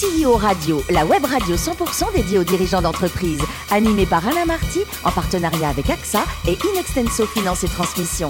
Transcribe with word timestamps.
CEO 0.00 0.36
Radio, 0.36 0.82
la 0.88 1.04
web 1.04 1.26
radio 1.26 1.56
100% 1.56 2.14
dédiée 2.14 2.38
aux 2.38 2.44
dirigeants 2.44 2.80
d'entreprise, 2.80 3.42
animée 3.70 4.06
par 4.06 4.26
Alain 4.26 4.46
Marty, 4.46 4.80
en 5.04 5.10
partenariat 5.10 5.68
avec 5.68 5.90
AXA 5.90 6.24
et 6.48 6.56
Inextenso 6.72 7.26
Finance 7.26 7.64
et 7.64 7.68
Transmission. 7.68 8.28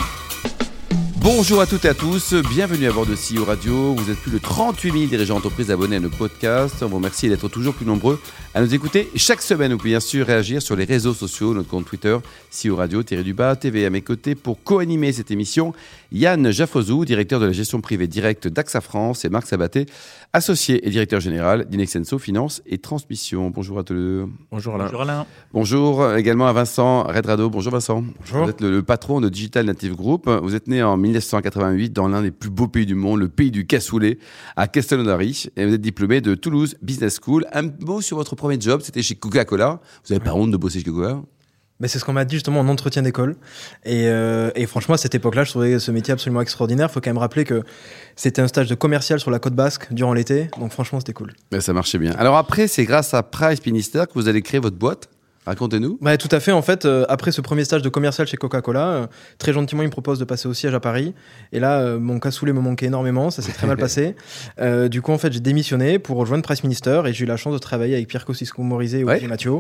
Bonjour 1.19 1.61
à 1.61 1.67
toutes 1.67 1.85
et 1.85 1.91
à 1.91 1.95
tous, 1.95 2.35
bienvenue 2.35 2.89
à 2.89 2.93
bord 2.93 3.07
de 3.07 3.15
CEO 3.15 3.45
Radio. 3.45 3.95
Vous 3.95 4.11
êtes 4.11 4.19
plus 4.19 4.33
de 4.33 4.39
38 4.39 4.91
000 4.91 5.05
dirigeants 5.05 5.35
d'entreprise 5.35 5.71
abonnés 5.71 5.97
à 5.97 6.01
nos 6.01 6.09
podcasts. 6.09 6.83
On 6.83 6.87
vous 6.87 6.97
remercie 6.97 7.29
d'être 7.29 7.49
toujours 7.49 7.75
plus 7.75 7.87
nombreux 7.87 8.21
à 8.53 8.61
nous 8.61 8.75
écouter. 8.75 9.09
Chaque 9.15 9.43
semaine, 9.43 9.71
vous 9.73 9.79
pouvez 9.79 9.91
bien 9.91 10.01
sûr 10.01 10.27
réagir 10.27 10.61
sur 10.61 10.75
les 10.75 10.85
réseaux 10.85 11.15
sociaux, 11.15 11.55
notre 11.55 11.69
compte 11.69 11.85
Twitter, 11.85 12.17
CEO 12.51 12.75
Radio, 12.75 13.03
Thierry 13.03 13.23
Dubas, 13.23 13.55
TV 13.55 13.87
à 13.87 13.91
mes 13.91 14.03
côtés 14.03 14.35
pour 14.35 14.63
co-animer 14.65 15.13
cette 15.13 15.31
émission. 15.31 15.73
Yann 16.11 16.51
Jaffozou, 16.51 17.05
directeur 17.05 17.39
de 17.39 17.47
la 17.47 17.53
gestion 17.53 17.81
privée 17.81 18.09
directe 18.09 18.49
d'AXA 18.49 18.81
France 18.81 19.25
et 19.25 19.29
Marc 19.29 19.47
Sabaté, 19.47 19.87
associé 20.33 20.85
et 20.85 20.91
directeur 20.91 21.21
général 21.21 21.69
d'Inexenso 21.69 22.19
Finance 22.19 22.61
et 22.67 22.79
Transmission. 22.79 23.51
Bonjour 23.51 23.79
à 23.79 23.85
tous 23.85 23.95
les 23.95 24.01
deux. 24.01 24.27
Bonjour 24.51 24.75
Alain. 24.75 24.85
Bonjour 24.87 25.03
Alain. 25.03 25.27
Bonjour 25.53 26.15
également 26.17 26.49
à 26.49 26.53
Vincent 26.53 27.05
Redrado. 27.05 27.51
Bonjour 27.51 27.73
Vincent. 27.73 28.03
Bonjour. 28.19 28.45
Vous 28.45 28.51
êtes 28.51 28.61
le, 28.61 28.73
le 28.73 28.83
patron 28.83 29.21
de 29.21 29.29
Digital 29.29 29.67
Native 29.67 29.95
Group. 29.95 30.29
Vous 30.29 30.57
êtes 30.57 30.67
né 30.67 30.83
en 30.83 30.97
1988 30.97 31.93
dans 31.93 32.09
l'un 32.09 32.23
des 32.23 32.33
plus 32.33 32.51
beaux 32.51 32.67
pays 32.67 32.87
du 32.87 32.97
monde, 32.97 33.21
le 33.21 33.29
pays 33.29 33.53
du 33.53 33.67
cassoulet, 33.69 34.19
à 34.57 34.67
Castelnaudary. 34.67 35.47
Et 35.57 35.67
vous 35.67 35.75
êtes 35.75 35.81
diplômé 35.81 36.21
de 36.21 36.35
Toulouse 36.35 36.75
Business 36.83 37.21
School. 37.23 37.47
Un 37.53 37.71
mot 37.81 38.01
sur 38.01 38.17
votre 38.17 38.35
premier 38.41 38.61
job, 38.61 38.81
c'était 38.83 39.03
chez 39.03 39.15
Coca-Cola. 39.15 39.81
Vous 40.05 40.15
n'avez 40.15 40.25
pas 40.25 40.35
honte 40.35 40.51
de 40.51 40.57
bosser 40.57 40.79
chez 40.79 40.85
Coca-Cola 40.85 41.21
Mais 41.79 41.89
c'est 41.89 41.99
ce 41.99 42.05
qu'on 42.05 42.13
m'a 42.15 42.25
dit 42.25 42.37
justement 42.37 42.61
en 42.61 42.69
entretien 42.69 43.03
d'école. 43.03 43.37
Et, 43.85 44.09
euh, 44.09 44.51
et 44.55 44.67
franchement, 44.67 44.95
à 44.95 44.99
cette 44.99 45.15
époque-là, 45.15 45.45
je 45.45 45.51
trouvais 45.51 45.79
ce 45.79 45.91
métier 45.91 46.13
absolument 46.13 46.41
extraordinaire. 46.41 46.89
Il 46.91 46.93
faut 46.93 47.01
quand 47.01 47.11
même 47.11 47.19
rappeler 47.19 47.45
que 47.45 47.63
c'était 48.17 48.43
un 48.43 48.49
stage 48.49 48.69
de 48.69 48.75
commercial 48.75 49.21
sur 49.21 49.31
la 49.31 49.39
côte 49.39 49.55
basque 49.55 49.93
durant 49.93 50.15
l'été. 50.15 50.49
Donc 50.59 50.73
franchement, 50.73 50.99
c'était 51.01 51.13
cool. 51.13 51.33
Ben, 51.51 51.61
Ça 51.61 51.73
marchait 51.73 51.99
bien. 51.99 52.13
Alors 52.13 52.37
après, 52.37 52.67
c'est 52.67 52.85
grâce 52.85 53.15
à 53.15 53.23
Price 53.23 53.65
Minister 53.67 54.05
que 54.09 54.15
vous 54.15 54.27
allez 54.27 54.43
créer 54.43 54.61
votre 54.61 54.77
boîte. 54.77 55.09
Racontez-nous. 55.47 55.99
Ouais, 56.03 56.19
tout 56.19 56.29
à 56.33 56.39
fait. 56.39 56.53
En 56.53 56.61
fait, 56.61 56.85
euh, 56.85 57.07
après 57.09 57.33
ce 57.33 57.41
premier 57.41 57.65
stage 57.65 57.81
de 57.81 57.89
commercial 57.89 58.27
chez 58.27 58.37
Coca-Cola, 58.37 58.87
euh, 58.89 59.07
très 59.39 59.55
gentiment, 59.55 59.83
il 59.83 59.87
me 59.87 59.91
propose 59.91 60.19
de 60.19 60.25
passer 60.25 60.47
au 60.49 60.53
siège 60.55 60.75
à 60.75 60.81
Paris. 60.81 61.15
Et 61.53 61.61
là, 61.61 61.81
euh, 61.81 61.99
mon 61.99 62.19
cassoulet 62.21 62.53
me 62.53 62.61
manquait 62.61 62.87
énormément. 62.87 63.31
Ça 63.31 63.41
s'est 63.41 63.53
très 63.53 63.67
mal 63.67 63.77
passé. 63.79 64.17
Euh, 64.61 64.89
du 64.89 65.01
coup, 65.01 65.13
en 65.13 65.19
fait, 65.19 65.33
j'ai 65.33 65.41
démissionné 65.41 65.99
pour 65.99 66.19
rejoindre 66.19 66.43
Price 66.45 66.63
Minister 66.63 67.03
et 67.07 67.15
j'ai 67.15 67.25
eu 67.25 67.27
la 67.27 67.39
chance 67.39 67.55
de 67.55 67.59
travailler 67.59 67.95
avec 67.95 68.07
Pierre 68.07 68.27
Kosciusko-Morizet 68.27 69.01
et 69.01 69.05
Ouais. 69.05 69.21
Mathieu 69.27 69.53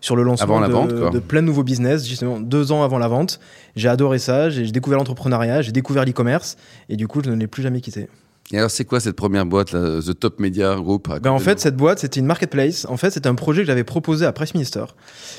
sur 0.00 0.16
le 0.16 0.22
lancement 0.22 0.44
Avant 0.56 0.60
la 0.60 0.68
de, 0.68 0.72
vente, 0.72 0.98
quoi. 0.98 1.10
de 1.10 1.18
plein 1.18 1.42
de 1.42 1.46
nouveaux 1.46 1.64
business, 1.64 2.06
justement 2.08 2.40
deux 2.40 2.72
ans 2.72 2.82
avant 2.82 2.98
la 2.98 3.08
vente. 3.08 3.38
J'ai 3.76 3.88
adoré 3.88 4.18
ça. 4.18 4.48
J'ai 4.48 4.70
découvert 4.72 4.98
l'entrepreneuriat, 4.98 5.60
j'ai 5.60 5.72
découvert 5.72 6.04
l'e-commerce 6.06 6.56
et 6.88 6.96
du 6.96 7.06
coup, 7.08 7.20
je 7.22 7.28
ne 7.30 7.36
l'ai 7.36 7.46
plus 7.46 7.62
jamais 7.62 7.82
quitté. 7.82 8.08
Et 8.52 8.58
alors, 8.58 8.70
c'est 8.70 8.84
quoi 8.84 9.00
cette 9.00 9.16
première 9.16 9.44
boîte, 9.44 9.72
là, 9.72 9.98
The 10.00 10.16
Top 10.16 10.38
Media 10.38 10.76
Group 10.76 11.08
Ben, 11.20 11.32
en 11.32 11.40
fait, 11.40 11.58
cette 11.58 11.74
boîte, 11.74 11.98
c'était 11.98 12.20
une 12.20 12.26
marketplace. 12.26 12.86
En 12.88 12.96
fait, 12.96 13.10
c'était 13.10 13.28
un 13.28 13.34
projet 13.34 13.62
que 13.62 13.66
j'avais 13.66 13.82
proposé 13.82 14.24
à 14.24 14.30
Press 14.32 14.54
Minister. 14.54 14.84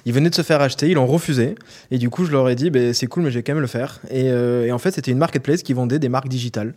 Ils 0.05 0.11
venaient 0.13 0.30
de 0.30 0.36
se 0.36 0.41
faire 0.41 0.59
acheter, 0.59 0.89
ils 0.89 0.95
l'ont 0.95 1.05
refusé. 1.08 1.55
Et 1.89 2.00
du 2.00 2.09
coup, 2.09 2.25
je 2.25 2.31
leur 2.33 2.50
ai 2.50 2.55
dit, 2.55 2.69
ben, 2.69 2.94
c'est 2.94 3.08
cool, 3.08 3.23
mais 3.23 3.31
je 3.31 3.35
vais 3.39 3.44
quand 3.44 3.53
même 3.53 3.61
le 3.61 3.67
faire. 3.67 4.02
Et, 4.09 4.30
euh, 4.30 4.66
et 4.66 4.73
en 4.73 4.78
fait, 4.78 4.91
c'était 4.91 5.11
une 5.11 5.19
marketplace 5.19 5.63
qui 5.63 5.72
vendait 5.72 6.00
des 6.00 6.09
marques 6.09 6.28
digitales. 6.28 6.73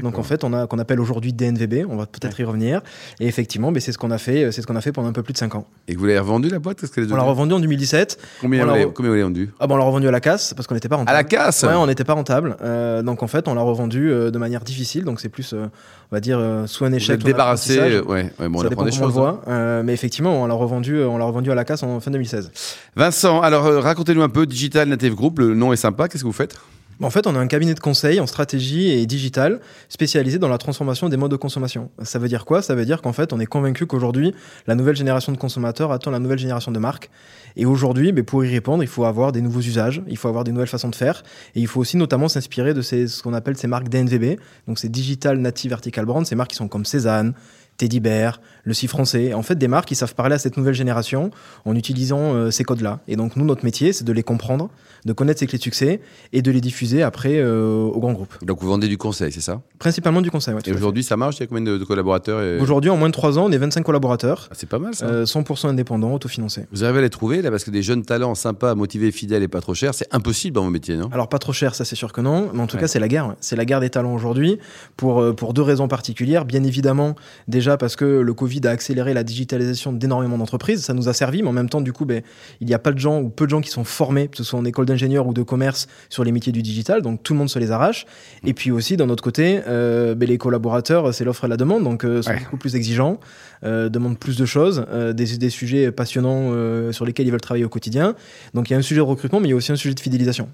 Donc, 0.00 0.20
en 0.20 0.22
fait, 0.22 0.44
on 0.44 0.52
a 0.52 0.68
qu'on 0.68 0.78
appelle 0.78 1.00
aujourd'hui 1.00 1.32
DNVB. 1.32 1.84
On 1.88 1.96
va 1.96 2.06
peut-être 2.06 2.38
y 2.38 2.44
revenir. 2.44 2.80
Et 3.18 3.26
effectivement, 3.26 3.72
ben, 3.72 3.80
c'est 3.80 3.90
ce 3.90 3.98
qu'on 3.98 4.12
a 4.12 4.18
fait. 4.18 4.52
C'est 4.52 4.62
ce 4.62 4.68
qu'on 4.68 4.76
a 4.76 4.80
fait 4.80 4.92
pendant 4.92 5.08
un 5.08 5.12
peu 5.12 5.24
plus 5.24 5.32
de 5.32 5.38
5 5.38 5.56
ans. 5.56 5.66
Et 5.88 5.94
que 5.94 5.98
vous 5.98 6.06
l'avez 6.06 6.20
revendu 6.20 6.48
la 6.48 6.60
boîte 6.60 6.80
Qu'est-ce 6.80 6.92
qu'elle 6.92 7.04
est 7.04 7.12
On 7.12 7.16
l'a 7.16 7.22
devenue 7.22 7.30
revendu 7.30 7.54
en 7.54 7.58
2017. 7.60 8.18
Combien 8.40 8.60
on 8.60 8.62
vous 8.62 8.68
l'a 8.68 8.76
l'avez 8.78 8.88
re- 8.88 8.92
combien 8.92 9.10
vous 9.10 9.14
l'avez 9.16 9.24
vendu 9.24 9.50
Ah 9.58 9.66
bon, 9.66 9.74
on 9.74 9.78
l'a 9.78 9.84
revendu 9.84 10.06
à 10.06 10.12
la 10.12 10.20
casse 10.20 10.54
parce 10.54 10.68
qu'on 10.68 10.74
n'était 10.76 10.88
pas 10.88 10.94
À 10.94 10.98
rentable. 10.98 11.16
la 11.18 11.24
casse? 11.24 11.64
Ouais, 11.64 11.74
on 11.74 11.88
n'était 11.88 12.04
pas 12.04 12.12
rentable. 12.14 12.56
Euh, 12.62 13.02
donc 13.02 13.24
en 13.24 13.26
fait, 13.26 13.48
on 13.48 13.54
l'a 13.54 13.62
revendu 13.62 14.12
euh, 14.12 14.30
de 14.30 14.38
manière 14.38 14.60
difficile. 14.62 15.02
Donc 15.04 15.18
c'est 15.20 15.28
plus, 15.28 15.52
euh, 15.54 15.66
on 16.10 16.16
va 16.16 16.20
dire, 16.20 16.38
euh, 16.38 16.66
soit 16.66 16.88
un 16.88 16.90
Vous 16.90 16.96
échec. 16.96 17.14
êtes 17.14 17.20
soit 17.22 17.28
un 17.30 17.32
débarrassé. 17.32 17.78
apprentissage. 17.78 18.06
Ouais, 18.06 18.30
ouais, 18.38 18.48
bon, 18.48 18.58
on 18.58 18.62
ça 18.62 18.68
dépend 18.68 18.84
des 18.84 18.90
comment 18.90 19.04
on 19.04 19.06
le 19.08 19.12
choses. 19.14 19.18
hein. 19.18 19.40
voit. 19.46 19.54
Euh, 19.54 19.82
mais 19.82 19.92
effectivement, 19.94 20.42
on 20.42 20.46
l'a 20.46 20.54
revendu, 20.54 20.96
euh, 20.96 21.08
on 21.08 21.16
l'a 21.18 21.24
revendu 21.24 21.50
à 21.50 21.54
la 21.54 21.64
casse 21.64 21.82
en 21.82 22.00
fin 22.00 22.10
2016. 22.10 22.50
Vincent, 22.96 23.40
alors 23.40 23.64
racontez-nous 23.82 24.22
un 24.22 24.28
peu 24.28 24.44
Digital 24.46 24.88
Native 24.88 25.14
Group. 25.14 25.38
Le 25.38 25.54
nom 25.54 25.72
est 25.72 25.76
sympa. 25.76 26.08
Qu'est-ce 26.08 26.22
que 26.22 26.28
vous 26.28 26.32
faites? 26.32 26.56
En 27.02 27.10
fait, 27.10 27.26
on 27.26 27.34
a 27.34 27.38
un 27.40 27.48
cabinet 27.48 27.74
de 27.74 27.80
conseil 27.80 28.20
en 28.20 28.28
stratégie 28.28 28.90
et 28.90 29.06
digital 29.06 29.58
spécialisé 29.88 30.38
dans 30.38 30.48
la 30.48 30.58
transformation 30.58 31.08
des 31.08 31.16
modes 31.16 31.32
de 31.32 31.36
consommation. 31.36 31.90
Ça 32.04 32.20
veut 32.20 32.28
dire 32.28 32.44
quoi? 32.44 32.62
Ça 32.62 32.76
veut 32.76 32.84
dire 32.84 33.02
qu'en 33.02 33.12
fait, 33.12 33.32
on 33.32 33.40
est 33.40 33.46
convaincu 33.46 33.86
qu'aujourd'hui, 33.86 34.32
la 34.68 34.76
nouvelle 34.76 34.94
génération 34.94 35.32
de 35.32 35.36
consommateurs 35.36 35.90
attend 35.90 36.12
la 36.12 36.20
nouvelle 36.20 36.38
génération 36.38 36.70
de 36.70 36.78
marques. 36.78 37.10
Et 37.56 37.66
aujourd'hui, 37.66 38.12
ben, 38.12 38.24
pour 38.24 38.44
y 38.44 38.48
répondre, 38.48 38.84
il 38.84 38.88
faut 38.88 39.04
avoir 39.04 39.32
des 39.32 39.40
nouveaux 39.40 39.60
usages, 39.60 40.00
il 40.06 40.16
faut 40.16 40.28
avoir 40.28 40.44
des 40.44 40.52
nouvelles 40.52 40.68
façons 40.68 40.88
de 40.88 40.94
faire, 40.94 41.24
et 41.54 41.60
il 41.60 41.66
faut 41.66 41.80
aussi 41.80 41.96
notamment 41.96 42.28
s'inspirer 42.28 42.72
de 42.72 42.82
ces, 42.82 43.08
ce 43.08 43.22
qu'on 43.22 43.34
appelle 43.34 43.56
ces 43.56 43.66
marques 43.66 43.88
DNVB, 43.88 44.38
donc 44.68 44.78
ces 44.78 44.88
Digital 44.88 45.38
Native 45.38 45.70
Vertical 45.70 46.04
Brand, 46.06 46.24
ces 46.24 46.36
marques 46.36 46.50
qui 46.50 46.56
sont 46.56 46.68
comme 46.68 46.84
Cézanne, 46.84 47.34
Teddy 47.82 47.98
Bear, 47.98 48.40
le 48.62 48.74
Si 48.74 48.86
français, 48.86 49.34
en 49.34 49.42
fait 49.42 49.56
des 49.56 49.66
marques 49.66 49.88
qui 49.88 49.96
savent 49.96 50.14
parler 50.14 50.36
à 50.36 50.38
cette 50.38 50.56
nouvelle 50.56 50.74
génération 50.74 51.32
en 51.64 51.74
utilisant 51.74 52.32
euh, 52.34 52.52
ces 52.52 52.62
codes-là. 52.62 53.00
Et 53.08 53.16
donc 53.16 53.34
nous, 53.34 53.44
notre 53.44 53.64
métier, 53.64 53.92
c'est 53.92 54.04
de 54.04 54.12
les 54.12 54.22
comprendre, 54.22 54.70
de 55.04 55.12
connaître 55.12 55.40
ces 55.40 55.48
clés 55.48 55.58
de 55.58 55.62
succès 55.64 56.00
et 56.32 56.42
de 56.42 56.50
les 56.52 56.60
diffuser 56.60 57.02
après 57.02 57.38
euh, 57.40 57.74
au 57.82 57.98
grand 57.98 58.12
groupe. 58.12 58.32
Donc 58.44 58.60
vous 58.60 58.68
vendez 58.68 58.86
du 58.86 58.98
conseil, 58.98 59.32
c'est 59.32 59.40
ça? 59.40 59.62
Principalement 59.80 60.20
du 60.22 60.30
conseil. 60.30 60.54
ouais, 60.54 60.60
Et 60.64 60.72
aujourd'hui, 60.72 61.02
ça 61.02 61.16
marche? 61.16 61.38
Il 61.38 61.40
y 61.40 61.42
a 61.42 61.46
combien 61.48 61.64
de, 61.64 61.76
de 61.76 61.82
collaborateurs 61.84 62.40
et- 62.40 62.60
Aujourd'hui, 62.60 62.88
en 62.88 62.96
moins 62.96 63.08
de 63.08 63.12
3 63.14 63.36
ans, 63.36 63.46
on 63.46 63.50
est 63.50 63.58
25 63.58 63.82
collaborateurs, 63.82 64.46
Ah, 64.48 64.54
C'est 64.56 64.68
pas 64.68 64.78
mal 64.78 64.94
ça. 64.94 65.06
euh, 65.06 65.24
100% 65.26 65.66
indépendants, 65.66 66.14
autofinancés. 66.14 66.66
Vous 66.70 66.84
arrivez 66.84 67.00
à 67.00 67.02
les 67.02 67.10
trouver 67.10 67.42
là 67.42 67.50
parce 67.50 67.64
que 67.64 67.72
des 67.72 67.82
jeunes 67.82 68.04
talents 68.04 68.36
sympas, 68.36 68.76
motivés, 68.76 69.10
fidèles 69.10 69.42
et 69.42 69.48
pas 69.48 69.60
trop 69.60 69.74
chers, 69.74 69.92
c'est 69.94 70.06
impossible 70.14 70.54
dans 70.54 70.62
vos 70.62 70.70
métiers, 70.70 70.96
non? 70.96 71.08
Alors 71.10 71.28
pas 71.28 71.40
trop 71.40 71.52
cher, 71.52 71.74
ça 71.74 71.84
c'est 71.84 71.96
sûr 71.96 72.12
que 72.12 72.20
non, 72.20 72.50
mais 72.54 72.60
en 72.62 72.68
tout 72.68 72.76
Ouais. 72.76 72.82
cas 72.82 72.86
c'est 72.86 73.00
la 73.00 73.08
guerre. 73.08 73.34
C'est 73.40 73.56
la 73.56 73.64
guerre 73.64 73.80
des 73.80 73.90
talents 73.90 74.14
aujourd'hui 74.14 74.58
pour, 74.96 75.20
euh, 75.20 75.32
pour 75.32 75.52
deux 75.52 75.62
raisons 75.62 75.88
particulières. 75.88 76.44
Bien 76.44 76.62
évidemment, 76.62 77.16
déjà 77.48 77.71
parce 77.76 77.96
que 77.96 78.04
le 78.04 78.34
Covid 78.34 78.60
a 78.64 78.70
accéléré 78.70 79.14
la 79.14 79.24
digitalisation 79.24 79.92
d'énormément 79.92 80.38
d'entreprises, 80.38 80.82
ça 80.84 80.94
nous 80.94 81.08
a 81.08 81.12
servi, 81.12 81.42
mais 81.42 81.48
en 81.48 81.52
même 81.52 81.68
temps 81.68 81.80
du 81.80 81.92
coup, 81.92 82.04
ben, 82.04 82.22
il 82.60 82.66
n'y 82.66 82.74
a 82.74 82.78
pas 82.78 82.92
de 82.92 82.98
gens 82.98 83.20
ou 83.20 83.28
peu 83.28 83.44
de 83.46 83.50
gens 83.50 83.60
qui 83.60 83.70
sont 83.70 83.84
formés, 83.84 84.28
que 84.28 84.36
ce 84.36 84.44
soit 84.44 84.58
en 84.58 84.64
école 84.64 84.86
d'ingénieur 84.86 85.26
ou 85.26 85.32
de 85.32 85.42
commerce, 85.42 85.86
sur 86.08 86.24
les 86.24 86.32
métiers 86.32 86.52
du 86.52 86.62
digital, 86.62 87.02
donc 87.02 87.22
tout 87.22 87.32
le 87.32 87.38
monde 87.38 87.48
se 87.50 87.58
les 87.58 87.70
arrache. 87.70 88.06
Et 88.44 88.54
puis 88.54 88.70
aussi, 88.70 88.96
d'un 88.96 89.08
autre 89.08 89.22
côté, 89.22 89.60
euh, 89.66 90.14
ben, 90.14 90.28
les 90.28 90.38
collaborateurs, 90.38 91.12
c'est 91.14 91.24
l'offre 91.24 91.44
et 91.44 91.48
la 91.48 91.56
demande, 91.56 91.84
donc 91.84 92.04
euh, 92.04 92.22
sont 92.22 92.30
Ouais. 92.30 92.38
beaucoup 92.40 92.56
plus 92.56 92.76
exigeants, 92.76 93.18
euh, 93.64 93.88
demandent 93.88 94.18
plus 94.18 94.36
de 94.36 94.44
choses, 94.46 94.84
euh, 94.90 95.12
des, 95.12 95.36
des 95.38 95.50
sujets 95.50 95.92
passionnants 95.92 96.52
sur 96.92 97.04
lesquels 97.04 97.26
ils 97.26 97.30
veulent 97.30 97.40
travailler 97.40 97.64
au 97.64 97.68
quotidien. 97.68 98.14
Donc 98.54 98.70
il 98.70 98.72
y 98.72 98.76
a 98.76 98.78
un 98.78 98.82
sujet 98.82 99.00
de 99.00 99.06
recrutement, 99.06 99.40
mais 99.40 99.48
il 99.48 99.50
y 99.50 99.54
a 99.54 99.56
aussi 99.56 99.72
un 99.72 99.76
sujet 99.76 99.94
de 99.94 100.00
fidélisation. 100.00 100.48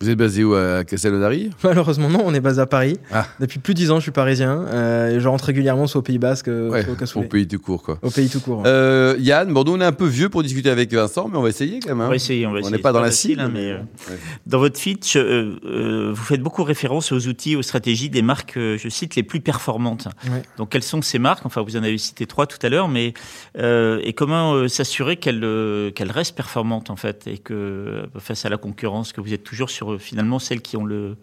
Vous 0.00 0.10
êtes 0.10 0.18
basé 0.18 0.42
où 0.44 0.54
à 0.54 0.82
Castelnaudary 0.84 1.50
Malheureusement, 1.62 2.10
non, 2.10 2.22
on 2.26 2.34
est 2.34 2.40
basé 2.40 2.60
à 2.60 2.66
Paris. 2.66 2.98
Ah. 3.12 3.26
Depuis 3.40 3.60
plus 3.60 3.74
de 3.74 3.78
10 3.78 3.90
ans, 3.92 3.96
je 3.98 4.02
suis 4.02 4.10
parisien. 4.10 4.64
euh, 4.66 5.16
et 5.16 5.20
je 5.20 5.28
rentre 5.28 5.44
régulièrement 5.44 5.86
soit 5.86 6.00
au 6.00 6.02
Pays 6.02 6.18
Basque, 6.18 6.48
euh, 6.48 6.68
Ouais, 6.68 6.84
soit 7.06 7.22
au 7.22 7.24
Au 7.24 7.28
pays 7.28 7.46
tout 7.46 7.60
court, 7.60 7.82
quoi. 7.82 7.98
Au 8.02 8.10
pays 8.10 8.28
tout 8.28 8.40
court. 8.40 8.64
Euh, 8.66 9.14
Yann, 9.20 9.52
bon, 9.54 9.62
nous 9.64 9.72
on 9.72 9.80
est 9.80 9.84
un 9.84 9.92
peu 9.92 10.06
vieux 10.06 10.28
pour 10.28 10.42
discuter 10.42 10.68
avec 10.68 10.92
Vincent, 10.92 11.28
mais 11.30 11.38
on 11.38 11.42
va 11.42 11.48
essayer 11.48 11.78
quand 11.78 11.90
même. 11.90 12.00
hein. 12.02 12.06
On 12.06 12.10
va 12.10 12.16
essayer, 12.16 12.44
on 12.46 12.50
va 12.50 12.56
On 12.56 12.60
essayer. 12.60 12.76
n'est 12.76 12.82
pas 12.82 12.92
dans 12.92 13.00
la 13.00 13.12
cible. 13.12 13.40
hein, 13.40 13.50
mais, 13.54 13.70
euh, 13.70 13.78
Ouais. 13.78 14.18
Dans 14.46 14.58
votre 14.58 14.78
pitch, 14.78 15.16
euh, 15.16 15.54
euh, 15.64 16.10
vous 16.12 16.22
faites 16.24 16.42
beaucoup 16.42 16.64
référence 16.64 17.12
aux 17.12 17.26
outils, 17.28 17.54
aux 17.56 17.62
stratégies 17.62 18.10
des 18.10 18.20
marques, 18.22 18.56
euh, 18.56 18.76
je 18.76 18.88
cite, 18.88 19.14
les 19.14 19.22
plus 19.22 19.40
performantes. 19.40 20.08
Ouais. 20.26 20.42
Donc, 20.58 20.70
quelles 20.70 20.82
sont 20.82 21.00
ces 21.02 21.20
marques? 21.20 21.46
Enfin, 21.46 21.62
vous 21.62 21.76
en 21.76 21.82
avez 21.82 21.96
cité 21.98 22.26
trois 22.26 22.46
tout 22.46 22.58
à 22.62 22.68
l'heure, 22.68 22.88
mais 22.88 23.14
euh, 23.58 24.00
et 24.02 24.12
comment 24.12 24.54
euh, 24.54 24.68
s'assurer 24.68 25.16
qu'elles 25.16 25.44
euh, 25.44 25.90
qu'elles 25.92 26.10
restent 26.10 26.36
performantes 26.36 26.90
en 26.90 26.96
fait 26.96 27.26
et 27.26 27.38
que 27.38 28.02
face 28.18 28.44
à 28.44 28.48
la 28.48 28.56
concurrence, 28.56 29.12
que 29.12 29.20
vous 29.20 29.32
êtes 29.32 29.44
toujours 29.44 29.70
sur 29.70 29.83
euh, 29.92 29.98
finalement 29.98 30.38
celles 30.38 30.60
qui 30.60 30.76
ont 30.76 30.84
le 30.84 31.16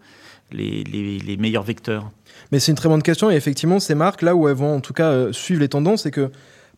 les, 0.50 0.84
les, 0.84 1.36
meilleurs 1.38 1.62
vecteurs. 1.62 2.10
Mais 2.50 2.58
c'est 2.58 2.72
une 2.72 2.76
très 2.76 2.88
bonne 2.88 3.02
question. 3.02 3.30
Et 3.30 3.34
effectivement, 3.34 3.80
ces 3.80 3.94
marques, 3.94 4.20
là 4.20 4.34
où 4.34 4.48
elles 4.48 4.54
vont 4.54 4.76
en 4.76 4.80
tout 4.80 4.92
cas 4.92 5.10
euh, 5.10 5.32
suivre 5.32 5.60
les 5.60 5.68
tendances, 5.68 6.02
c'est 6.02 6.10
que 6.10 6.30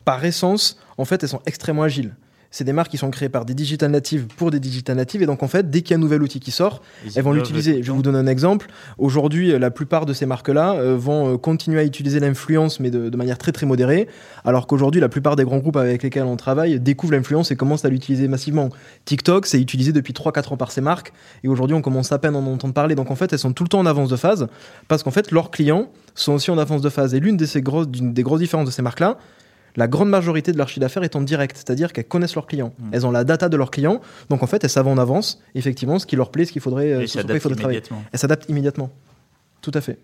par 0.04 0.24
essence, 0.24 0.78
en 0.96 1.04
fait, 1.04 1.22
elles 1.22 1.28
sont 1.28 1.42
extrêmement 1.46 1.82
agiles. 1.82 2.14
C'est 2.54 2.62
des 2.62 2.72
marques 2.72 2.92
qui 2.92 2.98
sont 2.98 3.10
créées 3.10 3.28
par 3.28 3.44
des 3.44 3.52
digital 3.52 3.90
natives 3.90 4.28
pour 4.28 4.52
des 4.52 4.60
digital 4.60 4.96
natives. 4.96 5.20
Et 5.20 5.26
donc, 5.26 5.42
en 5.42 5.48
fait, 5.48 5.70
dès 5.70 5.82
qu'il 5.82 5.90
y 5.90 5.94
a 5.94 5.96
un 5.96 6.00
nouvel 6.00 6.22
outil 6.22 6.38
qui 6.38 6.52
sort, 6.52 6.82
Ils 7.04 7.10
elles 7.16 7.24
vont 7.24 7.32
l'utiliser. 7.32 7.82
Je 7.82 7.90
vous 7.90 8.00
donner 8.00 8.18
un 8.18 8.28
exemple. 8.28 8.68
Aujourd'hui, 8.96 9.50
euh, 9.50 9.58
la 9.58 9.72
plupart 9.72 10.06
de 10.06 10.12
ces 10.12 10.24
marques-là 10.24 10.74
euh, 10.74 10.96
vont 10.96 11.34
euh, 11.34 11.36
continuer 11.36 11.80
à 11.80 11.84
utiliser 11.84 12.20
l'influence, 12.20 12.78
mais 12.78 12.90
de, 12.90 13.08
de 13.08 13.16
manière 13.16 13.38
très 13.38 13.50
très 13.50 13.66
modérée. 13.66 14.06
Alors 14.44 14.68
qu'aujourd'hui, 14.68 15.00
la 15.00 15.08
plupart 15.08 15.34
des 15.34 15.42
grands 15.42 15.58
groupes 15.58 15.76
avec 15.76 16.04
lesquels 16.04 16.22
on 16.22 16.36
travaille 16.36 16.78
découvrent 16.78 17.14
l'influence 17.14 17.50
et 17.50 17.56
commencent 17.56 17.84
à 17.84 17.88
l'utiliser 17.88 18.28
massivement. 18.28 18.68
TikTok, 19.04 19.46
c'est 19.46 19.60
utilisé 19.60 19.90
depuis 19.90 20.12
3-4 20.12 20.52
ans 20.52 20.56
par 20.56 20.70
ces 20.70 20.80
marques. 20.80 21.12
Et 21.42 21.48
aujourd'hui, 21.48 21.74
on 21.74 21.82
commence 21.82 22.12
à 22.12 22.20
peine 22.20 22.36
à 22.36 22.38
en 22.38 22.46
entendre 22.46 22.72
parler. 22.72 22.94
Donc 22.94 23.10
en 23.10 23.16
fait, 23.16 23.32
elles 23.32 23.40
sont 23.40 23.52
tout 23.52 23.64
le 23.64 23.68
temps 23.68 23.80
en 23.80 23.86
avance 23.86 24.10
de 24.10 24.16
phase. 24.16 24.46
Parce 24.86 25.02
qu'en 25.02 25.10
fait, 25.10 25.32
leurs 25.32 25.50
clients 25.50 25.88
sont 26.14 26.34
aussi 26.34 26.52
en 26.52 26.58
avance 26.58 26.82
de 26.82 26.88
phase. 26.88 27.16
Et 27.16 27.18
l'une 27.18 27.36
des, 27.36 27.48
grosses, 27.62 27.88
des 27.88 28.22
grosses 28.22 28.38
différences 28.38 28.66
de 28.66 28.70
ces 28.70 28.82
marques-là, 28.82 29.18
la 29.76 29.88
grande 29.88 30.08
majorité 30.08 30.52
de 30.52 30.58
leur 30.58 30.68
chiffre 30.68 30.80
d'affaires 30.80 31.02
est 31.02 31.16
en 31.16 31.20
direct, 31.22 31.56
c'est-à-dire 31.56 31.92
qu'elles 31.92 32.06
connaissent 32.06 32.34
leurs 32.34 32.46
clients. 32.46 32.72
Mm. 32.78 32.88
Elles 32.92 33.06
ont 33.06 33.10
la 33.10 33.24
data 33.24 33.48
de 33.48 33.56
leurs 33.56 33.70
clients, 33.70 34.00
donc 34.30 34.42
en 34.42 34.46
fait 34.46 34.62
elles 34.64 34.70
savent 34.70 34.88
en 34.88 34.98
avance 34.98 35.40
effectivement 35.54 35.98
ce 35.98 36.06
qui 36.06 36.16
leur 36.16 36.30
plaît, 36.30 36.44
ce 36.44 36.52
qu'il 36.52 36.62
faudrait, 36.62 36.92
euh, 36.92 37.06
ce 37.06 37.18
il 37.18 37.40
faudrait 37.40 37.58
travailler. 37.58 37.82
Elles 38.12 38.18
s'adaptent 38.18 38.48
immédiatement. 38.48 38.90
Tout 39.62 39.72
à 39.74 39.80
fait. 39.80 39.98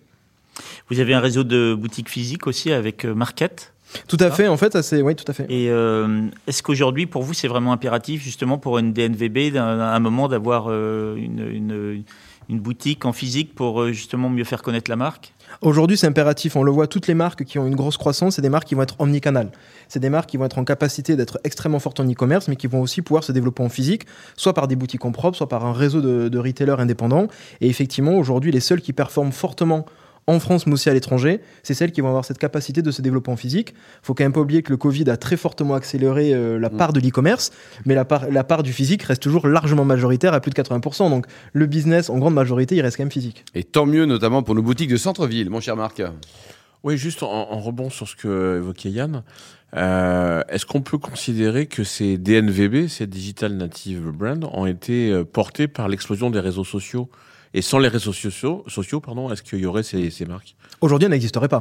Vous 0.90 1.00
avez 1.00 1.14
un 1.14 1.20
réseau 1.20 1.44
de 1.44 1.74
boutiques 1.74 2.08
physiques 2.08 2.46
aussi 2.46 2.72
avec 2.72 3.04
euh, 3.04 3.14
Market? 3.14 3.72
Tout 4.06 4.16
à 4.20 4.30
fait, 4.30 4.46
en 4.46 4.56
fait, 4.56 4.76
oui, 5.02 5.16
tout 5.16 5.24
à 5.26 5.32
fait. 5.32 5.46
Et 5.48 5.68
euh, 5.68 6.26
est-ce 6.46 6.62
qu'aujourd'hui, 6.62 7.06
pour 7.06 7.22
vous, 7.22 7.34
c'est 7.34 7.48
vraiment 7.48 7.72
impératif, 7.72 8.22
justement, 8.22 8.56
pour 8.56 8.78
une 8.78 8.92
DNVB, 8.92 9.56
à 9.56 9.94
un 9.94 9.98
moment, 9.98 10.28
d'avoir 10.28 10.66
euh, 10.68 11.16
une, 11.16 11.40
une- 11.50 12.04
une 12.50 12.60
boutique 12.60 13.04
en 13.04 13.12
physique 13.12 13.54
pour 13.54 13.80
euh, 13.80 13.92
justement 13.92 14.28
mieux 14.28 14.44
faire 14.44 14.62
connaître 14.62 14.90
la 14.90 14.96
marque? 14.96 15.32
Aujourd'hui, 15.62 15.96
c'est 15.96 16.06
impératif. 16.06 16.56
On 16.56 16.62
le 16.62 16.72
voit, 16.72 16.86
toutes 16.88 17.06
les 17.06 17.14
marques 17.14 17.44
qui 17.44 17.58
ont 17.58 17.66
une 17.66 17.76
grosse 17.76 17.96
croissance, 17.96 18.36
c'est 18.36 18.42
des 18.42 18.48
marques 18.48 18.66
qui 18.66 18.74
vont 18.74 18.82
être 18.82 18.96
omnicanal. 18.98 19.50
C'est 19.88 20.00
des 20.00 20.10
marques 20.10 20.28
qui 20.28 20.36
vont 20.36 20.44
être 20.44 20.58
en 20.58 20.64
capacité 20.64 21.16
d'être 21.16 21.38
extrêmement 21.44 21.78
fortes 21.78 22.00
en 22.00 22.10
e-commerce, 22.10 22.48
mais 22.48 22.56
qui 22.56 22.66
vont 22.66 22.80
aussi 22.80 23.02
pouvoir 23.02 23.24
se 23.24 23.32
développer 23.32 23.62
en 23.62 23.68
physique, 23.68 24.04
soit 24.36 24.52
par 24.52 24.68
des 24.68 24.76
boutiques 24.76 25.04
en 25.04 25.12
propre, 25.12 25.36
soit 25.36 25.48
par 25.48 25.64
un 25.64 25.72
réseau 25.72 26.00
de, 26.00 26.28
de 26.28 26.38
retailers 26.38 26.80
indépendants. 26.80 27.28
Et 27.60 27.68
effectivement, 27.68 28.16
aujourd'hui, 28.16 28.50
les 28.50 28.60
seuls 28.60 28.80
qui 28.80 28.92
performent 28.92 29.32
fortement 29.32 29.86
en 30.30 30.40
France, 30.40 30.66
mais 30.66 30.72
aussi 30.74 30.88
à 30.88 30.94
l'étranger, 30.94 31.40
c'est 31.62 31.74
celles 31.74 31.92
qui 31.92 32.00
vont 32.00 32.08
avoir 32.08 32.24
cette 32.24 32.38
capacité 32.38 32.82
de 32.82 32.90
se 32.90 33.02
développer 33.02 33.30
en 33.30 33.36
physique. 33.36 33.74
Il 33.76 34.06
faut 34.06 34.14
quand 34.14 34.24
même 34.24 34.32
pas 34.32 34.40
oublier 34.40 34.62
que 34.62 34.70
le 34.70 34.76
Covid 34.76 35.08
a 35.10 35.16
très 35.16 35.36
fortement 35.36 35.74
accéléré 35.74 36.32
euh, 36.32 36.58
la 36.58 36.70
Mm. 36.70 36.76
part 36.76 36.92
de 36.92 37.00
l'e-commerce, 37.00 37.50
mais 37.84 37.94
la 37.94 38.04
part, 38.04 38.30
la 38.30 38.44
part 38.44 38.62
du 38.62 38.72
physique 38.72 39.02
reste 39.02 39.22
toujours 39.22 39.46
largement 39.48 39.84
majoritaire 39.84 40.32
à 40.34 40.40
plus 40.40 40.50
de 40.50 40.54
80%. 40.54 41.10
Donc 41.10 41.26
le 41.52 41.66
business, 41.66 42.10
en 42.10 42.18
grande 42.18 42.34
majorité, 42.34 42.76
il 42.76 42.80
reste 42.82 42.96
quand 42.96 43.02
même 43.02 43.10
physique. 43.10 43.44
Et 43.54 43.64
tant 43.64 43.86
mieux, 43.86 44.06
notamment 44.06 44.42
pour 44.42 44.54
nos 44.54 44.62
boutiques 44.62 44.90
de 44.90 44.96
centre-ville, 44.96 45.50
mon 45.50 45.60
cher 45.60 45.76
Marc. 45.76 46.02
Oui, 46.82 46.96
juste 46.96 47.22
en, 47.22 47.28
en 47.28 47.58
rebond 47.60 47.90
sur 47.90 48.08
ce 48.08 48.16
que 48.16 48.56
évoquait 48.58 48.90
Yann, 48.90 49.22
euh, 49.76 50.42
est-ce 50.48 50.66
qu'on 50.66 50.80
peut 50.80 50.98
considérer 50.98 51.66
que 51.66 51.84
ces 51.84 52.18
DNVB, 52.18 52.88
ces 52.88 53.06
Digital 53.06 53.52
Native 53.54 54.10
Brand, 54.10 54.48
ont 54.52 54.66
été 54.66 55.10
euh, 55.10 55.24
portés 55.24 55.68
par 55.68 55.88
l'explosion 55.88 56.30
des 56.30 56.40
réseaux 56.40 56.64
sociaux? 56.64 57.08
Et 57.52 57.62
sans 57.62 57.78
les 57.78 57.88
réseaux 57.88 58.12
sociaux, 58.12 58.64
sociaux 58.68 59.00
pardon, 59.00 59.32
est-ce 59.32 59.42
qu'il 59.42 59.58
y 59.58 59.66
aurait 59.66 59.82
ces, 59.82 60.10
ces 60.10 60.24
marques? 60.24 60.54
Aujourd'hui, 60.80 61.06
elle 61.06 61.12
n'existerait 61.12 61.48
pas. 61.48 61.60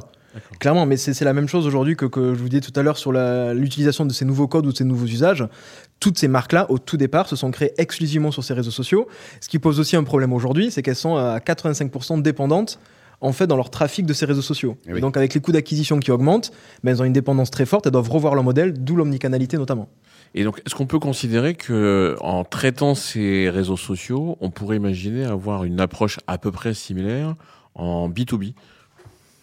Clairement, 0.59 0.85
mais 0.85 0.97
c'est 0.97 1.25
la 1.25 1.33
même 1.33 1.47
chose 1.47 1.65
aujourd'hui 1.65 1.95
que, 1.95 2.05
que 2.05 2.35
je 2.35 2.39
vous 2.39 2.49
disais 2.49 2.61
tout 2.61 2.77
à 2.79 2.83
l'heure 2.83 2.97
sur 2.97 3.11
l'utilisation 3.11 4.05
de 4.05 4.13
ces 4.13 4.25
nouveaux 4.25 4.47
codes 4.47 4.67
ou 4.67 4.71
de 4.71 4.77
ces 4.77 4.83
nouveaux 4.83 5.07
usages. 5.07 5.43
Toutes 5.99 6.19
ces 6.19 6.27
marques-là, 6.27 6.69
au 6.69 6.77
tout 6.77 6.97
départ, 6.97 7.27
se 7.27 7.35
sont 7.35 7.49
créées 7.49 7.73
exclusivement 7.77 8.29
sur 8.29 8.43
ces 8.43 8.53
réseaux 8.53 8.71
sociaux. 8.71 9.07
Ce 9.41 9.49
qui 9.49 9.57
pose 9.57 9.79
aussi 9.79 9.95
un 9.95 10.03
problème 10.03 10.31
aujourd'hui, 10.31 10.69
c'est 10.69 10.83
qu'elles 10.83 10.95
sont 10.95 11.15
à 11.15 11.39
85% 11.39 12.21
dépendantes 12.21 12.79
en 13.21 13.33
fait 13.33 13.47
dans 13.47 13.55
leur 13.55 13.69
trafic 13.69 14.05
de 14.05 14.13
ces 14.13 14.25
réseaux 14.25 14.41
sociaux. 14.41 14.77
Eh 14.87 14.93
oui. 14.93 15.01
Donc 15.01 15.17
avec 15.17 15.33
les 15.33 15.41
coûts 15.41 15.51
d'acquisition 15.51 15.99
qui 15.99 16.11
augmentent, 16.11 16.51
ben, 16.83 16.91
elles 16.91 17.01
ont 17.01 17.05
une 17.05 17.13
dépendance 17.13 17.51
très 17.51 17.65
forte, 17.65 17.85
elles 17.85 17.91
doivent 17.91 18.09
revoir 18.09 18.35
leur 18.35 18.43
modèle, 18.43 18.73
d'où 18.73 18.95
l'omnicanalité 18.95 19.57
notamment. 19.57 19.89
Et 20.35 20.43
donc, 20.43 20.61
est-ce 20.65 20.75
qu'on 20.75 20.85
peut 20.85 20.99
considérer 20.99 21.55
que, 21.55 22.15
en 22.21 22.43
traitant 22.43 22.95
ces 22.95 23.49
réseaux 23.49 23.77
sociaux, 23.77 24.37
on 24.41 24.51
pourrait 24.51 24.77
imaginer 24.77 25.25
avoir 25.25 25.63
une 25.63 25.79
approche 25.79 26.19
à 26.27 26.37
peu 26.37 26.51
près 26.51 26.73
similaire 26.73 27.35
en 27.75 28.09
B2B 28.09 28.53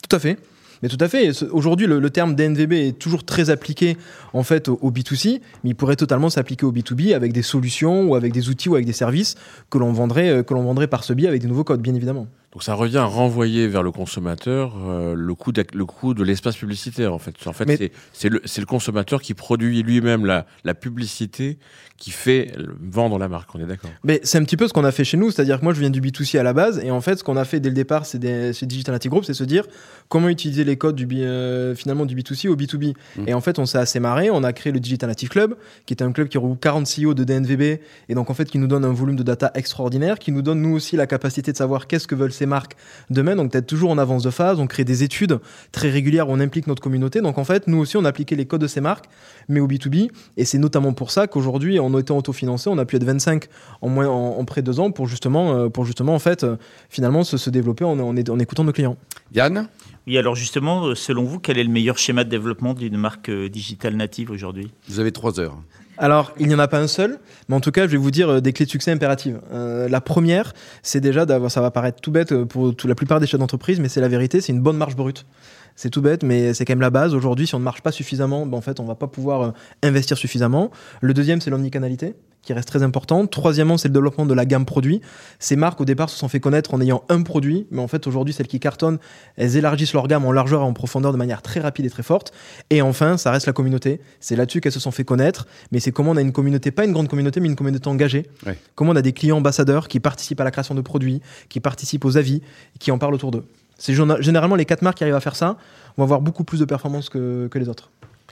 Tout 0.08 0.16
à 0.16 0.18
fait. 0.18 0.38
Mais 0.82 0.88
tout 0.88 0.98
à 1.00 1.08
fait. 1.08 1.42
Aujourd'hui, 1.50 1.86
le, 1.86 2.10
terme 2.10 2.34
DNVB 2.34 2.72
est 2.72 2.98
toujours 2.98 3.24
très 3.24 3.50
appliqué 3.50 3.96
en 4.34 4.42
fait 4.42 4.68
au, 4.68 4.78
au 4.82 4.90
B2C, 4.90 5.40
mais 5.64 5.70
il 5.70 5.74
pourrait 5.74 5.96
totalement 5.96 6.28
s'appliquer 6.28 6.66
au 6.66 6.72
B2B 6.72 7.14
avec 7.14 7.32
des 7.32 7.42
solutions 7.42 8.08
ou 8.08 8.14
avec 8.14 8.32
des 8.32 8.48
outils 8.48 8.68
ou 8.68 8.74
avec 8.74 8.86
des 8.86 8.92
services 8.92 9.36
que 9.70 9.78
l'on 9.78 9.92
vendrait, 9.92 10.28
euh, 10.28 10.42
que 10.42 10.54
l'on 10.54 10.62
vendrait 10.62 10.86
par 10.86 11.02
ce 11.02 11.12
biais 11.12 11.28
avec 11.28 11.40
des 11.40 11.48
nouveaux 11.48 11.64
codes, 11.64 11.80
bien 11.80 11.94
évidemment. 11.94 12.26
Donc 12.56 12.62
ça 12.62 12.72
revient 12.72 12.96
à 12.96 13.04
renvoyer 13.04 13.68
vers 13.68 13.82
le 13.82 13.90
consommateur 13.92 14.72
euh, 14.88 15.14
le 15.14 15.34
coût 15.34 15.52
d'ac- 15.52 15.74
le 15.74 15.84
coût 15.84 16.14
de 16.14 16.24
l'espace 16.24 16.56
publicitaire 16.56 17.12
en 17.12 17.18
fait. 17.18 17.34
En 17.46 17.52
fait, 17.52 17.66
Mais- 17.66 17.92
c'est 18.14 18.30
le 18.30 18.64
consommateur 18.66 19.20
qui 19.20 19.34
produit 19.34 19.82
lui-même 19.82 20.24
la 20.24 20.46
la 20.64 20.72
publicité 20.72 21.58
qui 21.98 22.10
fait 22.10 22.52
vendre 22.80 23.18
la 23.18 23.28
marque. 23.28 23.54
On 23.54 23.58
est 23.58 23.66
d'accord. 23.66 23.90
Mais 24.04 24.20
c'est 24.22 24.38
un 24.38 24.44
petit 24.44 24.56
peu 24.56 24.68
ce 24.68 24.72
qu'on 24.72 24.84
a 24.84 24.92
fait 24.92 25.04
chez 25.04 25.18
nous, 25.18 25.30
c'est-à-dire 25.30 25.58
que 25.58 25.64
moi 25.64 25.74
je 25.74 25.80
viens 25.80 25.90
du 25.90 26.00
B2C 26.00 26.38
à 26.38 26.42
la 26.42 26.54
base, 26.54 26.80
et 26.82 26.90
en 26.90 27.02
fait 27.02 27.16
ce 27.18 27.24
qu'on 27.24 27.36
a 27.36 27.44
fait 27.44 27.60
dès 27.60 27.68
le 27.68 27.74
départ 27.74 28.06
c'est 28.06 28.18
Digital 28.64 28.94
Native 28.94 29.10
Group, 29.10 29.24
c'est 29.26 29.34
se 29.34 29.44
dire 29.44 29.64
comment 30.08 30.28
utiliser 30.30 30.64
les 30.64 30.76
codes 30.78 30.94
du, 30.96 31.06
B- 31.06 31.20
euh, 31.20 31.74
finalement 31.74 32.06
du 32.06 32.16
B2C 32.16 32.48
au 32.48 32.56
B2B. 32.56 32.94
Mhm. 33.18 33.28
Et 33.28 33.34
en 33.34 33.42
fait 33.42 33.58
on 33.58 33.66
s'est 33.66 33.76
assez 33.78 34.00
marré, 34.00 34.30
on 34.30 34.42
a 34.44 34.54
créé 34.54 34.72
le 34.72 34.80
Digital 34.80 35.10
Native 35.10 35.28
Club, 35.28 35.56
qui 35.84 35.92
est 35.92 36.02
un 36.02 36.10
club 36.12 36.28
qui 36.28 36.38
regroupe 36.38 36.60
40 36.60 36.86
CEO 36.86 37.12
de 37.12 37.22
DNVB, 37.24 37.80
et 38.08 38.14
donc 38.14 38.30
en 38.30 38.34
fait 38.34 38.46
qui 38.50 38.58
nous 38.58 38.66
donne 38.66 38.86
un 38.86 38.92
volume 38.94 39.16
de 39.16 39.22
data 39.22 39.50
extraordinaire, 39.54 40.18
qui 40.18 40.32
nous 40.32 40.40
donne 40.42 40.62
nous 40.62 40.74
aussi 40.74 40.96
la 40.96 41.06
capacité 41.06 41.52
de 41.52 41.56
savoir 41.58 41.86
qu'est-ce 41.86 42.06
que 42.08 42.14
veulent 42.14 42.32
ces 42.32 42.45
marques 42.46 42.76
demain, 43.10 43.36
donc 43.36 43.52
d'être 43.52 43.66
toujours 43.66 43.90
en 43.90 43.98
avance 43.98 44.22
de 44.22 44.30
phase, 44.30 44.58
on 44.58 44.66
crée 44.66 44.84
des 44.84 45.02
études 45.02 45.38
très 45.72 45.90
régulières 45.90 46.28
où 46.28 46.32
on 46.32 46.40
implique 46.40 46.66
notre 46.66 46.82
communauté, 46.82 47.20
donc 47.20 47.38
en 47.38 47.44
fait 47.44 47.66
nous 47.66 47.78
aussi 47.78 47.96
on 47.96 48.04
a 48.04 48.08
appliqué 48.08 48.36
les 48.36 48.46
codes 48.46 48.60
de 48.62 48.66
ces 48.66 48.80
marques, 48.80 49.06
mais 49.48 49.60
au 49.60 49.68
B2B, 49.68 50.10
et 50.36 50.44
c'est 50.44 50.58
notamment 50.58 50.92
pour 50.92 51.10
ça 51.10 51.26
qu'aujourd'hui 51.26 51.78
en 51.78 51.96
étant 51.98 52.16
autofinancé, 52.16 52.70
on 52.70 52.78
a 52.78 52.84
pu 52.84 52.96
être 52.96 53.04
25 53.04 53.44
en 53.82 53.88
moins 53.88 54.08
en, 54.08 54.38
en 54.38 54.44
près 54.44 54.62
de 54.62 54.66
deux 54.66 54.80
ans 54.80 54.90
pour 54.90 55.06
justement, 55.06 55.54
euh, 55.54 55.68
pour 55.68 55.84
justement 55.84 56.14
en 56.14 56.18
fait 56.18 56.44
euh, 56.44 56.56
finalement 56.88 57.24
se, 57.24 57.36
se 57.36 57.50
développer 57.50 57.84
en, 57.84 57.98
en, 57.98 58.16
en 58.16 58.38
écoutant 58.38 58.64
nos 58.64 58.72
clients. 58.72 58.96
Yann? 59.34 59.68
Oui, 60.06 60.16
alors 60.18 60.36
justement, 60.36 60.86
euh, 60.86 60.94
selon 60.94 61.24
vous, 61.24 61.40
quel 61.40 61.58
est 61.58 61.64
le 61.64 61.70
meilleur 61.70 61.98
schéma 61.98 62.22
de 62.22 62.28
développement 62.28 62.74
d'une 62.74 62.96
marque 62.96 63.28
euh, 63.28 63.48
digitale 63.48 63.96
native 63.96 64.30
aujourd'hui? 64.30 64.70
Vous 64.88 65.00
avez 65.00 65.10
trois 65.10 65.40
heures. 65.40 65.58
Alors, 65.98 66.32
il 66.38 66.48
n'y 66.48 66.54
en 66.54 66.58
a 66.58 66.68
pas 66.68 66.78
un 66.78 66.88
seul, 66.88 67.18
mais 67.48 67.56
en 67.56 67.60
tout 67.60 67.70
cas, 67.70 67.82
je 67.82 67.92
vais 67.92 67.96
vous 67.96 68.10
dire 68.10 68.28
euh, 68.28 68.40
des 68.40 68.52
clés 68.52 68.66
de 68.66 68.70
succès 68.70 68.90
impératives. 68.90 69.40
Euh, 69.52 69.88
la 69.88 70.00
première, 70.00 70.52
c'est 70.82 71.00
déjà 71.00 71.24
d'avoir, 71.24 71.50
ça 71.50 71.60
va 71.60 71.70
paraître 71.70 72.00
tout 72.00 72.10
bête 72.10 72.32
euh, 72.32 72.44
pour 72.44 72.74
la 72.84 72.94
plupart 72.94 73.20
des 73.20 73.26
chefs 73.26 73.40
d'entreprise, 73.40 73.80
mais 73.80 73.88
c'est 73.88 74.00
la 74.00 74.08
vérité, 74.08 74.40
c'est 74.40 74.52
une 74.52 74.60
bonne 74.60 74.76
marge 74.76 74.96
brute. 74.96 75.26
C'est 75.74 75.90
tout 75.90 76.02
bête, 76.02 76.22
mais 76.22 76.54
c'est 76.54 76.64
quand 76.64 76.72
même 76.72 76.80
la 76.80 76.90
base. 76.90 77.14
Aujourd'hui, 77.14 77.46
si 77.46 77.54
on 77.54 77.58
ne 77.58 77.64
marche 77.64 77.82
pas 77.82 77.92
suffisamment, 77.92 78.46
ben, 78.46 78.56
en 78.56 78.62
fait, 78.62 78.80
on 78.80 78.84
va 78.84 78.94
pas 78.94 79.08
pouvoir 79.08 79.52
investir 79.82 80.16
suffisamment. 80.16 80.70
Le 81.00 81.12
deuxième, 81.12 81.40
c'est 81.40 81.50
l'omnicanalité, 81.50 82.14
qui 82.46 82.52
reste 82.52 82.68
très 82.68 82.82
importante. 82.82 83.30
Troisièmement, 83.30 83.76
c'est 83.76 83.88
le 83.88 83.92
développement 83.94 84.24
de 84.24 84.32
la 84.32 84.46
gamme 84.46 84.64
produit. 84.64 85.02
Ces 85.38 85.56
marques, 85.56 85.80
au 85.80 85.84
départ, 85.84 86.08
se 86.08 86.16
sont 86.16 86.28
fait 86.28 86.40
connaître 86.40 86.72
en 86.72 86.80
ayant 86.80 87.02
un 87.08 87.22
produit, 87.22 87.66
mais 87.70 87.82
en 87.82 87.88
fait, 87.88 88.06
aujourd'hui, 88.06 88.32
celles 88.32 88.46
qui 88.46 88.60
cartonnent, 88.60 88.98
elles 89.36 89.56
élargissent 89.56 89.92
leur 89.92 90.06
gamme 90.06 90.24
en 90.24 90.32
largeur 90.32 90.62
et 90.62 90.64
en 90.64 90.72
profondeur 90.72 91.12
de 91.12 91.18
manière 91.18 91.42
très 91.42 91.60
rapide 91.60 91.84
et 91.84 91.90
très 91.90 92.02
forte. 92.04 92.32
Et 92.70 92.80
enfin, 92.82 93.16
ça 93.18 93.30
reste 93.30 93.46
la 93.46 93.52
communauté. 93.52 94.00
C'est 94.20 94.36
là-dessus 94.36 94.60
qu'elles 94.60 94.72
se 94.72 94.80
sont 94.80 94.92
fait 94.92 95.04
connaître. 95.04 95.46
Mais 95.72 95.80
c'est 95.80 95.92
comment 95.92 96.12
on 96.12 96.16
a 96.16 96.20
une 96.22 96.32
communauté, 96.32 96.70
pas 96.70 96.84
une 96.84 96.92
grande 96.92 97.08
communauté, 97.08 97.40
mais 97.40 97.48
une 97.48 97.56
communauté 97.56 97.88
engagée. 97.88 98.26
Ouais. 98.46 98.56
Comment 98.76 98.92
on 98.92 98.96
a 98.96 99.02
des 99.02 99.12
clients 99.12 99.38
ambassadeurs 99.38 99.88
qui 99.88 100.00
participent 100.00 100.40
à 100.40 100.44
la 100.44 100.50
création 100.52 100.74
de 100.74 100.80
produits, 100.80 101.20
qui 101.48 101.60
participent 101.60 102.04
aux 102.04 102.16
avis, 102.16 102.42
qui 102.78 102.90
en 102.92 102.98
parlent 102.98 103.14
autour 103.14 103.32
d'eux. 103.32 103.44
C'est 103.78 103.92
généralement- 104.20 104.56
les 104.56 104.64
quatre 104.64 104.82
marques 104.82 104.98
qui 104.98 105.04
arrivent 105.04 105.16
à 105.16 105.20
faire 105.20 105.36
ça 105.36 105.56
vont 105.98 106.04
avoir 106.04 106.20
beaucoup 106.22 106.44
plus 106.44 106.60
de 106.60 106.64
performance 106.64 107.08
que, 107.10 107.48
que 107.50 107.58
les 107.58 107.68
autres. 107.68 107.90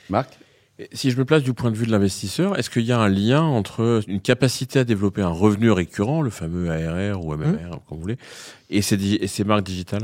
Marc? 0.09 0.39
Si 0.93 1.13
je 1.13 1.17
me 1.17 1.25
place 1.25 1.43
du 1.45 1.53
point 1.55 1.71
de 1.71 1.77
vue 1.77 1.87
de 1.87 1.93
l'investisseur, 1.93 2.59
est-ce 2.59 2.69
qu'il 2.69 2.83
y 2.83 2.91
a 2.91 2.99
un 2.99 3.09
lien 3.09 3.43
entre 3.43 4.01
une 4.09 4.21
capacité 4.21 4.81
à 4.81 4.85
développer 4.85 5.23
un 5.23 5.29
revenu 5.29 5.71
récurrent, 5.71 6.21
le 6.21 6.31
fameux 6.31 6.69
ARR 6.69 7.25
ou 7.25 7.33
MMR, 7.37 7.79
comme 7.89 7.97
vous 7.99 8.01
voulez, 8.01 8.19
et 8.71 8.83
ces, 8.83 8.97
di- 8.97 9.19
et 9.21 9.29
ces 9.29 9.45
marques 9.45 9.63
digitales? 9.65 10.03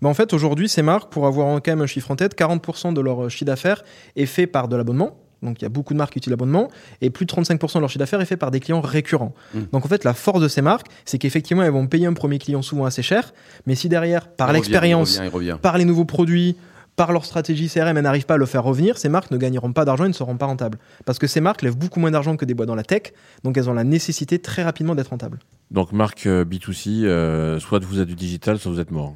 Mais 0.00 0.08
en 0.08 0.14
fait, 0.14 0.32
aujourd'hui, 0.32 0.68
ces 0.68 0.82
marques, 0.82 1.10
pour 1.10 1.26
avoir 1.26 1.48
quand 1.56 1.72
même 1.72 1.80
un 1.80 1.86
chiffre 1.86 2.10
en 2.12 2.16
tête, 2.16 2.38
40% 2.38 2.94
de 2.94 3.00
leur 3.00 3.28
chiffre 3.30 3.46
d'affaires 3.46 3.82
est 4.14 4.26
fait 4.26 4.46
par 4.46 4.68
de 4.68 4.76
l'abonnement. 4.76 5.16
Donc 5.42 5.60
il 5.60 5.64
y 5.64 5.66
a 5.66 5.70
beaucoup 5.70 5.92
de 5.92 5.98
marques 5.98 6.12
qui 6.12 6.18
utilisent 6.18 6.30
l'abonnement 6.32 6.70
et 7.02 7.10
plus 7.10 7.26
de 7.26 7.32
35% 7.32 7.74
de 7.74 7.80
leur 7.80 7.88
chiffre 7.90 7.98
d'affaires 7.98 8.20
est 8.20 8.26
fait 8.26 8.36
par 8.38 8.50
des 8.50 8.58
clients 8.60 8.80
récurrents. 8.80 9.34
Mm. 9.54 9.60
Donc 9.72 9.84
en 9.84 9.88
fait 9.88 10.02
la 10.04 10.14
force 10.14 10.40
de 10.40 10.48
ces 10.48 10.62
marques, 10.62 10.86
c'est 11.04 11.18
qu'effectivement 11.18 11.62
elles 11.62 11.72
vont 11.72 11.86
payer 11.86 12.06
un 12.06 12.14
premier 12.14 12.38
client 12.38 12.62
souvent 12.62 12.84
assez 12.86 13.02
cher, 13.02 13.34
mais 13.66 13.74
si 13.74 13.88
derrière 13.90 14.28
par 14.28 14.48
l'expérience, 14.54 15.18
par 15.58 15.76
les 15.78 15.84
nouveaux 15.84 16.06
produits, 16.06 16.56
par 16.96 17.12
leur 17.12 17.24
stratégie 17.24 17.68
CRM, 17.68 17.96
elles 17.96 18.02
n'arrivent 18.02 18.26
pas 18.26 18.34
à 18.34 18.38
le 18.38 18.46
faire 18.46 18.64
revenir, 18.64 18.98
ces 18.98 19.08
marques 19.08 19.30
ne 19.30 19.36
gagneront 19.36 19.72
pas 19.72 19.84
d'argent 19.84 20.04
et 20.04 20.08
ne 20.08 20.12
seront 20.12 20.36
pas 20.36 20.46
rentables. 20.46 20.78
Parce 21.04 21.18
que 21.18 21.26
ces 21.26 21.40
marques 21.40 21.62
lèvent 21.62 21.76
beaucoup 21.76 22.00
moins 22.00 22.10
d'argent 22.10 22.36
que 22.36 22.44
des 22.44 22.54
boîtes 22.54 22.68
dans 22.68 22.74
la 22.74 22.82
tech, 22.82 23.12
donc 23.44 23.56
elles 23.56 23.68
ont 23.68 23.74
la 23.74 23.84
nécessité 23.84 24.38
très 24.38 24.62
rapidement 24.62 24.94
d'être 24.94 25.08
rentables. 25.08 25.38
Donc 25.70 25.92
marque 25.92 26.26
euh, 26.26 26.44
B2C, 26.44 27.04
euh, 27.04 27.60
soit 27.60 27.84
vous 27.84 28.00
êtes 28.00 28.08
du 28.08 28.14
digital, 28.14 28.58
soit 28.58 28.72
vous 28.72 28.80
êtes 28.80 28.90
mort. 28.90 29.14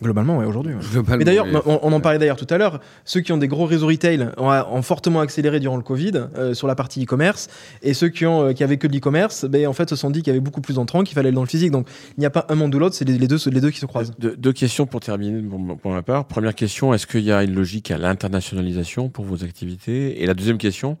Globalement, 0.00 0.38
oui, 0.38 0.44
aujourd'hui. 0.44 0.74
ouais. 0.74 1.16
Mais 1.18 1.24
d'ailleurs, 1.24 1.46
oui. 1.52 1.58
on, 1.66 1.80
on 1.82 1.92
en 1.92 2.00
parlait 2.00 2.18
d'ailleurs 2.20 2.36
tout 2.36 2.46
à 2.50 2.56
l'heure, 2.56 2.80
ceux 3.04 3.20
qui 3.20 3.32
ont 3.32 3.36
des 3.36 3.48
gros 3.48 3.66
réseaux 3.66 3.88
retail 3.88 4.28
ont, 4.36 4.48
ont 4.48 4.82
fortement 4.82 5.20
accéléré 5.20 5.58
durant 5.58 5.76
le 5.76 5.82
Covid 5.82 6.12
euh, 6.36 6.54
sur 6.54 6.68
la 6.68 6.76
partie 6.76 7.02
e-commerce, 7.02 7.48
et 7.82 7.94
ceux 7.94 8.08
qui, 8.08 8.24
ont, 8.24 8.44
euh, 8.44 8.52
qui 8.52 8.62
avaient 8.62 8.76
que 8.76 8.86
de 8.86 8.92
l'e-commerce, 8.92 9.44
ben, 9.46 9.66
en 9.66 9.72
fait, 9.72 9.88
se 9.90 9.96
sont 9.96 10.10
dit 10.10 10.20
qu'il 10.22 10.28
y 10.28 10.36
avait 10.36 10.40
beaucoup 10.40 10.60
plus 10.60 10.74
d'entrants, 10.74 11.02
qu'il 11.02 11.14
fallait 11.14 11.28
aller 11.28 11.34
dans 11.34 11.42
le 11.42 11.48
physique. 11.48 11.72
Donc 11.72 11.88
il 12.16 12.20
n'y 12.20 12.26
a 12.26 12.30
pas 12.30 12.46
un 12.48 12.54
monde 12.54 12.74
ou 12.74 12.78
l'autre, 12.78 12.94
c'est 12.94 13.04
les, 13.04 13.18
les 13.18 13.26
deux, 13.26 13.38
les 13.50 13.60
deux 13.60 13.70
qui 13.70 13.80
se 13.80 13.86
croisent. 13.86 14.12
Deux, 14.18 14.36
deux 14.36 14.52
questions 14.52 14.86
pour 14.86 15.00
terminer 15.00 15.42
pour, 15.42 15.76
pour 15.78 15.90
ma 15.90 16.02
part. 16.02 16.26
Première 16.26 16.54
question, 16.54 16.94
est-ce 16.94 17.06
qu'il 17.06 17.24
y 17.24 17.32
a 17.32 17.42
une 17.42 17.54
logique 17.54 17.90
à 17.90 17.98
l'internationalisation 17.98 19.08
pour 19.08 19.24
vos 19.24 19.42
activités? 19.42 20.22
Et 20.22 20.26
la 20.26 20.34
deuxième 20.34 20.58
question, 20.58 20.90
euh, 20.92 20.94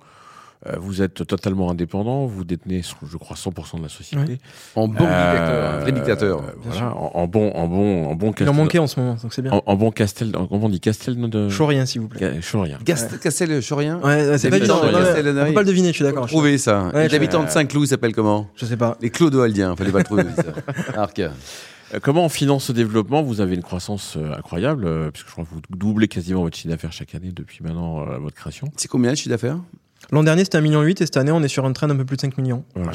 vous 0.80 1.02
êtes 1.02 1.26
totalement 1.26 1.70
indépendant, 1.70 2.26
vous 2.26 2.44
détenez, 2.44 2.82
je 2.82 3.16
crois, 3.16 3.36
100% 3.36 3.78
de 3.78 3.82
la 3.84 3.88
société. 3.88 4.38
En 4.74 4.88
bon 4.88 5.04
Euh, 5.04 5.32
dictateur, 5.32 5.70
un 5.74 5.78
vrai 5.78 5.92
dictateur. 5.92 6.38
euh, 6.40 6.52
voilà, 6.62 6.94
en, 6.96 7.10
en 7.14 7.26
bon, 7.28 7.52
en 7.52 7.66
bon, 7.68 8.06
en 8.10 8.14
bon 8.16 8.32
Il 8.40 8.48
en 8.48 8.52
manquait 8.54 8.78
en 8.78 8.86
ce 8.88 8.98
moment, 8.98 9.14
donc 9.22 9.32
c'est 9.32 9.40
bien. 9.42 9.52
en, 9.52 9.62
en 9.64 9.76
bon 9.76 9.90
Castel, 9.92 10.36
en- 10.36 10.46
comment 10.46 10.66
on 10.66 10.68
dit 10.68 10.80
Castel 10.80 11.16
de 11.30 11.48
Chaud 11.48 11.66
rien, 11.66 11.86
s'il 11.86 12.00
vous 12.00 12.08
plaît. 12.08 12.40
Gast- 12.84 13.18
Castel 13.20 13.62
Chorien 13.66 13.98
Ouais, 14.02 14.28
ouais, 14.28 14.38
c'est 14.38 14.50
pas 14.50 14.56
évident. 14.58 14.80
On 14.82 14.86
peut 14.88 15.52
pas 15.54 15.60
le 15.60 15.64
deviner, 15.64 15.88
je 15.88 15.92
suis 15.94 16.04
d'accord. 16.04 16.26
Trouver 16.26 16.58
ça. 16.58 16.88
Ouais, 16.94 17.14
habitants 17.14 17.44
de 17.44 17.50
Saint-Cloud 17.50 17.86
s'appellent 17.86 18.14
comment 18.14 18.48
Je 18.56 18.66
sais 18.66 18.76
pas. 18.76 18.96
Les 19.00 19.10
Clodoaldiens, 19.10 19.76
fallait 19.76 19.92
pas 19.92 19.98
le 19.98 20.04
trouver. 20.04 20.24
ça. 20.36 21.00
Arc. 21.00 21.18
Euh, 21.20 21.28
Comment 22.02 22.24
on 22.26 22.28
finance 22.28 22.64
ce 22.64 22.72
développement? 22.72 23.22
Vous 23.22 23.40
avez 23.40 23.54
une 23.54 23.62
croissance 23.62 24.16
euh, 24.18 24.34
incroyable, 24.36 24.84
euh, 24.86 25.10
puisque 25.10 25.28
je 25.28 25.32
crois 25.32 25.44
que 25.44 25.48
vous 25.50 25.60
doublez 25.70 26.06
quasiment 26.06 26.42
votre 26.42 26.54
chiffre 26.54 26.68
d'affaires 26.68 26.92
chaque 26.92 27.14
année 27.14 27.30
depuis 27.32 27.60
maintenant 27.64 28.00
euh, 28.02 28.18
votre 28.18 28.36
création. 28.36 28.68
C'est 28.76 28.88
combien 28.88 29.08
le 29.10 29.16
chiffre 29.16 29.30
d'affaires? 29.30 29.56
L'an 30.10 30.22
dernier, 30.22 30.44
c'était 30.44 30.58
1,8 30.58 30.62
million 30.62 30.82
et 30.84 30.94
cette 30.96 31.16
année, 31.18 31.32
on 31.32 31.42
est 31.42 31.48
sur 31.48 31.66
un 31.66 31.72
trend 31.72 31.90
un 31.90 31.96
peu 31.96 32.04
plus 32.06 32.16
de 32.16 32.22
5 32.22 32.38
millions. 32.38 32.64
Voilà. 32.74 32.92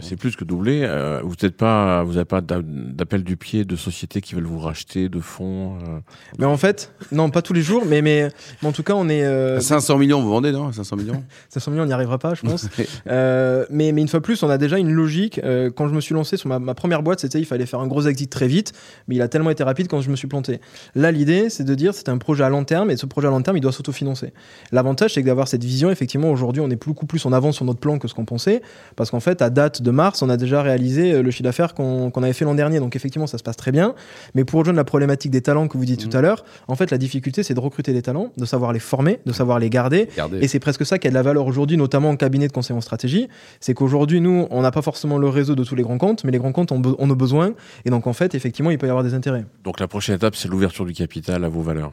C'est 0.00 0.16
plus 0.16 0.34
que 0.34 0.44
doublé. 0.44 0.80
Euh, 0.82 1.20
vous 1.22 1.34
n'êtes 1.42 1.56
pas, 1.56 2.02
vous 2.04 2.12
n'avez 2.14 2.24
pas 2.24 2.40
d'a- 2.40 2.62
d'appel 2.62 3.22
du 3.22 3.36
pied 3.36 3.64
de 3.66 3.76
sociétés 3.76 4.22
qui 4.22 4.34
veulent 4.34 4.46
vous 4.46 4.58
racheter, 4.58 5.08
de 5.10 5.20
fonds. 5.20 5.76
euh. 5.86 5.98
Mais 6.38 6.46
en 6.46 6.56
fait, 6.56 6.92
non, 7.12 7.28
pas 7.28 7.42
tous 7.42 7.52
les 7.52 7.60
jours, 7.60 7.84
mais, 7.86 8.00
mais, 8.00 8.30
mais 8.62 8.68
en 8.68 8.72
tout 8.72 8.82
cas, 8.82 8.94
on 8.94 9.08
est. 9.10 9.24
euh, 9.24 9.58
À 9.58 9.60
500 9.60 9.98
millions, 9.98 10.22
vous 10.22 10.30
vendez, 10.30 10.50
non? 10.52 10.72
500 10.72 10.96
millions? 10.96 11.22
500 11.50 11.70
millions, 11.70 11.82
on 11.82 11.86
n'y 11.86 11.92
arrivera 11.92 12.18
pas, 12.18 12.34
je 12.34 12.42
pense. 12.42 12.66
Euh, 13.08 13.64
mais, 13.70 13.92
mais 13.92 14.00
une 14.02 14.08
fois 14.08 14.20
de 14.20 14.24
plus, 14.24 14.42
on 14.42 14.50
a 14.50 14.58
déjà 14.58 14.78
une 14.78 14.90
logique. 14.92 15.40
Euh, 15.44 15.70
quand 15.70 15.88
je 15.88 15.94
me 15.94 16.00
suis 16.00 16.14
lancé 16.14 16.36
sur 16.36 16.48
ma, 16.48 16.58
ma 16.58 16.74
première 16.74 17.02
boîte, 17.02 17.20
c'était 17.20 17.38
il 17.38 17.44
fallait 17.46 17.66
faire 17.66 17.80
un 17.80 17.86
gros 17.86 18.02
exit 18.06 18.30
très 18.30 18.46
vite, 18.48 18.72
mais 19.06 19.14
il 19.16 19.22
a 19.22 19.28
tellement 19.28 19.50
été 19.50 19.62
rapide 19.64 19.88
quand 19.88 20.00
je 20.00 20.10
me 20.10 20.16
suis 20.16 20.28
planté. 20.28 20.60
Là, 20.94 21.10
l'idée, 21.10 21.48
c'est 21.50 21.64
de 21.64 21.74
dire 21.74 21.94
c'est 21.94 22.08
un 22.08 22.18
projet 22.18 22.44
à 22.44 22.48
long 22.48 22.64
terme 22.64 22.90
et 22.90 22.96
ce 22.96 23.06
projet 23.06 23.28
à 23.28 23.30
long 23.30 23.42
terme, 23.42 23.56
il 23.56 23.60
doit 23.60 23.72
s'autofinancer. 23.72 24.32
L'avantage, 24.72 25.14
c'est 25.14 25.22
d'avoir 25.22 25.48
cette 25.48 25.64
vision, 25.64 25.90
effectivement, 25.90 26.30
aujourd'hui, 26.38 26.62
on 26.62 26.70
est 26.70 26.82
beaucoup 26.82 27.06
plus 27.06 27.24
en 27.26 27.32
avance 27.32 27.56
sur 27.56 27.64
notre 27.64 27.80
plan 27.80 27.98
que 27.98 28.08
ce 28.08 28.14
qu'on 28.14 28.24
pensait, 28.24 28.62
parce 28.96 29.10
qu'en 29.10 29.20
fait, 29.20 29.42
à 29.42 29.50
date 29.50 29.82
de 29.82 29.90
mars, 29.90 30.22
on 30.22 30.28
a 30.30 30.36
déjà 30.36 30.62
réalisé 30.62 31.12
euh, 31.12 31.22
le 31.22 31.30
chiffre 31.30 31.42
d'affaires 31.44 31.74
qu'on 31.74 32.10
avait 32.22 32.32
fait 32.32 32.44
l'an 32.44 32.54
dernier. 32.54 32.78
Donc, 32.80 32.96
effectivement, 32.96 33.26
ça 33.26 33.36
se 33.38 33.42
passe 33.42 33.56
très 33.56 33.72
bien. 33.72 33.94
Mais 34.34 34.44
pour 34.44 34.60
rejoindre 34.60 34.76
la 34.78 34.84
problématique 34.84 35.30
des 35.30 35.42
talents 35.42 35.68
que 35.68 35.76
vous 35.76 35.84
dites 35.84 36.08
tout 36.08 36.16
à 36.16 36.20
l'heure, 36.20 36.44
en 36.68 36.76
fait, 36.76 36.90
la 36.90 36.98
difficulté, 36.98 37.42
c'est 37.42 37.54
de 37.54 37.60
recruter 37.60 37.92
des 37.92 38.02
talents, 38.02 38.32
de 38.36 38.44
savoir 38.44 38.72
les 38.72 38.78
former, 38.78 39.20
de 39.26 39.32
savoir 39.32 39.58
les 39.58 39.68
garder 39.70 40.08
et 40.42 40.48
c'est 40.48 40.60
presque 40.60 40.86
ça 40.86 40.98
qui 40.98 41.06
a 41.06 41.10
de 41.10 41.14
la 41.14 41.22
valeur 41.22 41.46
aujourd'hui, 41.46 41.76
notamment 41.76 42.10
en 42.10 42.16
cabinet 42.16 42.46
de 42.48 42.52
conseil 42.52 42.76
en 42.76 42.80
stratégie. 42.80 43.28
C'est 43.60 43.74
qu'aujourd'hui, 43.74 44.20
nous, 44.20 44.46
on 44.50 44.62
n'a 44.62 44.70
pas 44.70 44.82
forcément 44.82 45.18
le 45.18 45.28
réseau 45.28 45.54
de 45.54 45.64
tous 45.64 45.74
les 45.74 45.82
grands 45.82 45.98
comptes, 45.98 46.24
mais 46.24 46.30
les 46.30 46.38
grands 46.38 46.52
comptes 46.52 46.70
ont, 46.72 46.80
be- 46.80 46.94
ont 46.98 47.06
nos 47.06 47.16
besoins. 47.16 47.52
Et 47.84 47.90
donc, 47.90 48.06
en 48.06 48.12
fait, 48.12 48.34
effectivement, 48.34 48.70
il 48.70 48.78
peut 48.78 48.86
y 48.86 48.90
avoir 48.90 49.04
des 49.04 49.14
intérêts. 49.14 49.44
Donc 49.64 49.80
la 49.80 49.88
prochaine 49.88 50.14
étape, 50.16 50.36
c'est 50.36 50.48
l'ouverture 50.48 50.84
du 50.86 50.92
capital 50.92 51.44
à 51.44 51.48
vos 51.48 51.62
valeurs. 51.62 51.92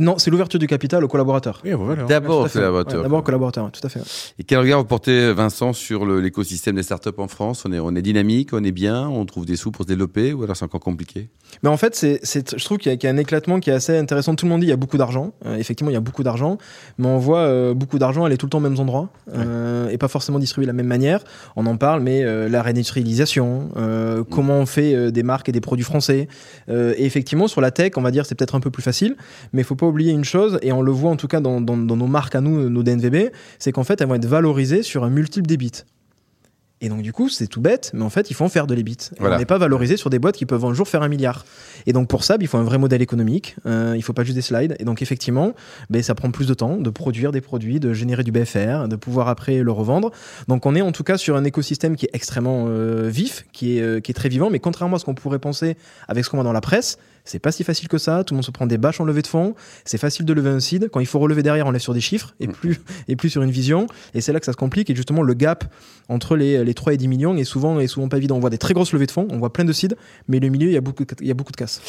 Non, 0.00 0.16
c'est 0.18 0.30
l'ouverture 0.30 0.58
du 0.58 0.66
capital 0.66 1.04
aux 1.04 1.08
collaborateurs. 1.08 1.60
Oui, 1.64 1.70
valeurs. 1.70 2.06
D'abord, 2.08 2.48
Ouais, 2.52 2.70
voiture. 2.70 3.02
D'abord, 3.02 3.22
collaborateurs, 3.22 3.70
tout 3.70 3.86
à 3.86 3.88
fait. 3.88 4.00
Et 4.38 4.44
quel 4.44 4.58
regard 4.58 4.80
vous 4.80 4.86
portez, 4.86 5.32
Vincent, 5.32 5.72
sur 5.72 6.06
l'écosystème 6.06 6.76
des 6.76 6.82
startups 6.82 7.10
en 7.18 7.28
France? 7.28 7.64
On 7.66 7.72
est, 7.72 7.78
on 7.78 7.94
est 7.94 8.02
dynamique, 8.02 8.52
on 8.52 8.64
est 8.64 8.72
bien, 8.72 9.08
on 9.08 9.24
trouve 9.26 9.44
des 9.44 9.56
sous 9.56 9.70
pour 9.70 9.84
se 9.84 9.88
développer, 9.88 10.32
ou 10.32 10.42
alors 10.42 10.56
c'est 10.56 10.64
encore 10.64 10.80
compliqué? 10.80 11.28
Mais 11.62 11.68
en 11.68 11.76
fait, 11.76 11.94
c'est, 11.94 12.20
je 12.56 12.64
trouve 12.64 12.78
qu'il 12.78 12.90
y, 12.90 12.94
a, 12.94 12.96
qu'il 12.96 13.08
y 13.08 13.10
a 13.10 13.14
un 13.14 13.18
éclatement 13.18 13.60
qui 13.60 13.70
est 13.70 13.74
assez 13.74 13.96
intéressant. 13.96 14.34
Tout 14.34 14.46
le 14.46 14.50
monde 14.50 14.60
dit 14.60 14.66
qu'il 14.66 14.70
y 14.70 14.72
a 14.72 14.76
beaucoup 14.76 14.96
d'argent. 14.96 15.32
Euh, 15.44 15.56
effectivement, 15.56 15.90
il 15.90 15.94
y 15.94 15.96
a 15.96 16.00
beaucoup 16.00 16.22
d'argent, 16.22 16.56
mais 16.98 17.06
on 17.06 17.18
voit 17.18 17.40
euh, 17.40 17.74
beaucoup 17.74 17.98
d'argent 17.98 18.24
aller 18.24 18.36
tout 18.38 18.46
le 18.46 18.50
temps 18.50 18.58
aux 18.58 18.62
mêmes 18.62 18.78
endroits 18.78 19.10
euh, 19.34 19.88
et 19.90 19.98
pas 19.98 20.08
forcément 20.08 20.38
distribué 20.38 20.64
de 20.64 20.70
la 20.70 20.76
même 20.76 20.86
manière. 20.86 21.22
On 21.56 21.66
en 21.66 21.76
parle, 21.76 22.00
mais 22.00 22.24
euh, 22.24 22.48
la 22.48 22.62
réindustrialisation, 22.62 23.70
euh, 23.76 24.24
comment 24.30 24.54
on 24.54 24.66
fait 24.66 24.94
euh, 24.94 25.10
des 25.10 25.22
marques 25.22 25.48
et 25.48 25.52
des 25.52 25.60
produits 25.60 25.84
français. 25.84 26.28
Euh, 26.68 26.94
et 26.96 27.04
effectivement, 27.04 27.48
sur 27.48 27.60
la 27.60 27.70
tech, 27.70 27.92
on 27.96 28.02
va 28.02 28.12
dire 28.12 28.24
c'est 28.26 28.34
peut-être 28.34 28.54
un 28.54 28.60
peu 28.60 28.70
plus 28.70 28.82
facile, 28.82 29.16
mais 29.52 29.62
il 29.62 29.64
faut 29.64 29.74
pas 29.74 29.89
oublier 29.90 30.12
une 30.12 30.24
chose, 30.24 30.58
et 30.62 30.72
on 30.72 30.80
le 30.82 30.92
voit 30.92 31.10
en 31.10 31.16
tout 31.16 31.28
cas 31.28 31.40
dans, 31.40 31.60
dans- 31.60 31.76
dans 31.76 31.96
nos 31.96 32.06
marques 32.06 32.34
à 32.34 32.40
nous, 32.40 32.70
nos 32.70 32.82
DNVB, 32.82 33.30
c'est 33.58 33.72
qu'en 33.72 33.84
fait, 33.84 34.00
elles 34.00 34.08
vont 34.08 34.14
être 34.14 34.26
valorisées 34.26 34.82
sur 34.82 35.04
un 35.04 35.10
multiple 35.10 35.46
débit. 35.46 35.84
Et 36.82 36.88
donc 36.88 37.02
du 37.02 37.12
coup, 37.12 37.28
c'est 37.28 37.46
tout 37.46 37.60
bête, 37.60 37.90
mais 37.92 38.02
en 38.04 38.08
fait, 38.08 38.30
il 38.30 38.34
faut 38.34 38.44
en 38.46 38.48
faire 38.48 38.66
de 38.66 38.72
l'ébit. 38.72 38.92
Et 39.12 39.16
Voilà. 39.20 39.36
On 39.36 39.38
n'est 39.38 39.44
pas 39.44 39.58
valorisé 39.58 39.98
sur 39.98 40.08
des 40.08 40.18
boîtes 40.18 40.36
qui 40.38 40.46
peuvent 40.46 40.64
un 40.64 40.72
jour 40.72 40.88
faire 40.88 41.02
un 41.02 41.08
milliard. 41.08 41.44
Et 41.84 41.92
donc 41.92 42.08
pour 42.08 42.24
ça, 42.24 42.38
il 42.40 42.46
faut 42.46 42.56
un 42.56 42.62
vrai 42.62 42.78
modèle 42.78 43.02
économique. 43.02 43.54
Euh, 43.66 43.92
il 43.96 44.02
faut 44.02 44.14
pas 44.14 44.24
juste 44.24 44.36
des 44.36 44.40
slides. 44.40 44.76
Et 44.78 44.84
donc 44.84 45.02
effectivement, 45.02 45.52
ben, 45.90 46.02
ça 46.02 46.14
prend 46.14 46.30
plus 46.30 46.46
de 46.46 46.54
temps 46.54 46.78
de 46.78 46.88
produire 46.88 47.32
des 47.32 47.42
produits, 47.42 47.80
de 47.80 47.92
générer 47.92 48.24
du 48.24 48.32
BFR, 48.32 48.88
de 48.88 48.96
pouvoir 48.96 49.28
après 49.28 49.58
le 49.62 49.70
revendre. 49.72 50.10
Donc 50.48 50.64
on 50.64 50.74
est 50.74 50.80
en 50.80 50.90
tout 50.92 51.04
cas 51.04 51.18
sur 51.18 51.36
un 51.36 51.44
écosystème 51.44 51.96
qui 51.96 52.06
est 52.06 52.10
extrêmement 52.14 52.64
euh, 52.68 53.10
vif, 53.10 53.44
qui 53.52 53.76
est, 53.76 53.82
euh, 53.82 54.00
qui 54.00 54.10
est 54.12 54.14
très 54.14 54.30
vivant. 54.30 54.48
Mais 54.48 54.58
contrairement 54.58 54.96
à 54.96 54.98
ce 55.00 55.04
qu'on 55.04 55.14
pourrait 55.14 55.38
penser 55.38 55.76
avec 56.08 56.24
ce 56.24 56.30
qu'on 56.30 56.38
voit 56.38 56.44
dans 56.44 56.52
la 56.54 56.62
presse, 56.62 56.96
c'est 57.24 57.38
pas 57.38 57.52
si 57.52 57.64
facile 57.64 57.88
que 57.88 57.98
ça. 57.98 58.24
Tout 58.24 58.34
le 58.34 58.36
monde 58.36 58.44
se 58.44 58.50
prend 58.50 58.66
des 58.66 58.78
bâches 58.78 59.00
en 59.00 59.04
levée 59.04 59.22
de 59.22 59.26
fonds. 59.26 59.54
C'est 59.84 59.98
facile 59.98 60.24
de 60.24 60.32
lever 60.32 60.50
un 60.50 60.60
seed. 60.60 60.88
Quand 60.90 61.00
il 61.00 61.06
faut 61.06 61.18
relever 61.18 61.42
derrière, 61.42 61.66
on 61.66 61.70
lève 61.70 61.80
sur 61.80 61.94
des 61.94 62.00
chiffres 62.00 62.34
et 62.40 62.48
plus, 62.48 62.80
et 63.08 63.16
plus 63.16 63.30
sur 63.30 63.42
une 63.42 63.50
vision. 63.50 63.86
Et 64.14 64.20
c'est 64.20 64.32
là 64.32 64.40
que 64.40 64.46
ça 64.46 64.52
se 64.52 64.56
complique. 64.56 64.90
Et 64.90 64.94
justement, 64.94 65.22
le 65.22 65.34
gap 65.34 65.64
entre 66.08 66.36
les, 66.36 66.64
les 66.64 66.74
3 66.74 66.94
et 66.94 66.96
10 66.96 67.08
millions 67.08 67.36
est 67.36 67.44
souvent, 67.44 67.78
est 67.80 67.86
souvent 67.86 68.08
pas 68.08 68.16
évident. 68.16 68.36
On 68.36 68.40
voit 68.40 68.50
des 68.50 68.58
très 68.58 68.74
grosses 68.74 68.92
levées 68.92 69.06
de 69.06 69.12
fonds, 69.12 69.28
on 69.30 69.38
voit 69.38 69.52
plein 69.52 69.64
de 69.64 69.72
seeds, 69.72 69.94
mais 70.28 70.40
le 70.40 70.48
milieu, 70.48 70.68
il 70.68 70.72
y 70.72 70.76
a 70.76 70.80
beaucoup, 70.80 71.04
il 71.20 71.26
y 71.26 71.30
a 71.30 71.34
beaucoup 71.34 71.52
de 71.52 71.56
casse. 71.56 71.80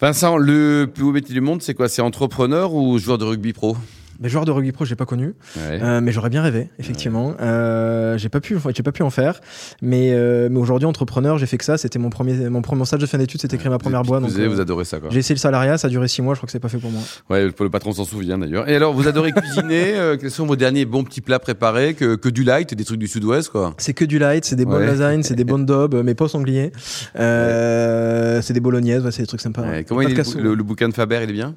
Vincent, 0.00 0.36
le 0.36 0.90
plus 0.92 1.04
beau 1.04 1.12
métier 1.12 1.32
du 1.32 1.40
monde, 1.40 1.62
c'est 1.62 1.74
quoi? 1.74 1.88
C'est 1.88 2.02
entrepreneur 2.02 2.74
ou 2.74 2.98
joueur 2.98 3.18
de 3.18 3.24
rugby 3.24 3.52
pro? 3.52 3.76
Mais 4.22 4.28
joueur 4.28 4.44
de 4.44 4.50
rugby 4.52 4.70
pro, 4.72 4.84
j'ai 4.84 4.94
pas 4.96 5.04
connu, 5.04 5.34
Ouais. 5.56 5.80
Euh, 5.82 6.00
mais 6.00 6.12
j'aurais 6.12 6.30
bien 6.30 6.42
rêvé, 6.42 6.68
effectivement. 6.78 7.34
Euh, 7.40 8.16
j'ai 8.18 8.28
pas 8.28 8.40
pu, 8.40 8.56
j'ai 8.74 8.82
pas 8.82 8.92
pu 8.92 9.02
en 9.02 9.10
faire, 9.10 9.40
mais, 9.82 10.12
euh, 10.12 10.48
mais 10.50 10.58
aujourd'hui 10.60 10.86
entrepreneur, 10.86 11.38
j'ai 11.38 11.46
fait 11.46 11.58
que 11.58 11.64
ça. 11.64 11.76
C'était 11.76 11.98
mon 11.98 12.08
premier, 12.10 12.48
mon 12.48 12.62
premier 12.62 12.84
stage 12.84 13.00
de 13.00 13.06
fin 13.06 13.18
d'études, 13.18 13.40
c'était 13.40 13.58
créer 13.58 13.70
ma 13.70 13.78
première 13.78 14.02
boîte. 14.02 14.22
Vous, 14.22 14.38
euh, 14.38 14.48
vous 14.48 14.60
adorez 14.60 14.84
ça, 14.84 15.00
quoi. 15.00 15.10
j'ai 15.10 15.18
essayé 15.18 15.34
le 15.34 15.40
salariat, 15.40 15.76
ça 15.78 15.88
a 15.88 15.90
duré 15.90 16.06
6 16.06 16.22
mois. 16.22 16.34
Je 16.34 16.38
crois 16.38 16.46
que 16.46 16.52
c'est 16.52 16.60
pas 16.60 16.68
fait 16.68 16.78
pour 16.78 16.90
moi. 16.90 17.02
Ouais, 17.30 17.44
le 17.44 17.70
patron 17.70 17.92
s'en 17.92 18.04
souvient 18.04 18.38
d'ailleurs. 18.38 18.68
Et 18.68 18.76
alors, 18.76 18.94
vous 18.94 19.08
adorez 19.08 19.32
cuisiner 19.32 19.94
euh, 19.96 20.16
Quels 20.16 20.30
sont 20.30 20.46
vos 20.46 20.56
derniers 20.56 20.84
bons 20.84 21.02
petits 21.04 21.20
plats 21.20 21.40
préparés? 21.40 21.94
Que, 21.94 22.14
que 22.14 22.28
du 22.28 22.44
light, 22.44 22.74
des 22.74 22.84
trucs 22.84 23.00
du 23.00 23.08
sud-ouest, 23.08 23.50
quoi 23.50 23.74
C'est 23.78 23.92
que 23.94 24.04
du 24.04 24.18
light, 24.20 24.44
c'est 24.44 24.56
des 24.56 24.64
bonnes 24.64 24.82
Ouais. 24.82 24.86
lasagnes, 24.86 25.22
c'est 25.24 25.34
des 25.34 25.44
bonnes 25.44 25.66
daubes, 25.66 26.00
mais 26.04 26.14
pas 26.14 26.26
au 26.26 26.28
sanglier. 26.28 26.70
Euh, 27.18 28.40
C'est 28.42 28.52
des 28.52 28.60
bolognaises, 28.60 29.04
ouais, 29.04 29.10
c'est 29.10 29.22
des 29.22 29.26
trucs 29.26 29.40
sympas. 29.40 29.64
Comment 29.88 30.02
il 30.02 30.18
est, 30.18 30.34
le 30.36 30.62
bouquin 30.62 30.88
de 30.88 30.94
Faber, 30.94 31.20
il 31.24 31.30
est 31.30 31.32
bien? 31.32 31.54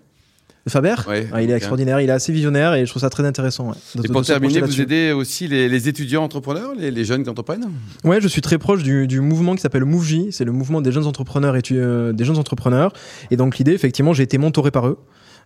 Faber 0.68 0.96
Ouais, 1.08 1.28
Ah, 1.32 1.42
Il 1.44 1.50
est 1.52 1.54
extraordinaire, 1.54 2.02
il 2.02 2.10
est 2.10 2.14
assez 2.14 2.32
visionnaire 2.34 2.74
et 2.74 2.86
je 2.86 2.90
trouve 2.90 3.02
ça 3.02 3.10
très 3.12 3.24
intéressant. 3.26 3.68
ouais, 3.70 3.76
de- 3.96 4.06
Et 4.06 4.08
pour 4.08 4.22
terminer, 4.26 4.62
vous 4.62 4.82
aidez 4.82 5.12
aussi 5.12 5.48
les, 5.48 5.70
les 5.70 5.88
étudiants 5.90 6.24
entrepreneurs, 6.24 6.74
les, 6.76 6.90
les 6.92 7.06
jeunes 7.06 7.24
qui 7.24 7.30
entreprennent 7.30 7.68
Ouais, 8.04 8.20
je 8.20 8.28
suis 8.28 8.42
très 8.42 8.58
proche 8.58 8.82
du, 8.82 9.06
du 9.08 9.22
mouvement 9.22 9.54
qui 9.56 9.62
s'appelle 9.62 9.86
MoveJ, 9.86 10.32
c'est 10.32 10.44
le 10.46 10.52
mouvement 10.52 10.82
des 10.82 10.92
jeunes 10.92 11.06
entrepreneurs 11.06 11.56
et 11.56 11.62
tu- 11.62 11.78
euh, 11.78 12.14
des 12.14 12.26
jeunes 12.26 12.38
entrepreneurs. 12.40 12.94
Et 13.30 13.38
donc 13.38 13.58
l'idée, 13.60 13.74
effectivement, 13.74 14.14
j'ai 14.14 14.24
été 14.24 14.38
mentoré 14.40 14.72
par 14.72 14.88
eux. 14.88 14.98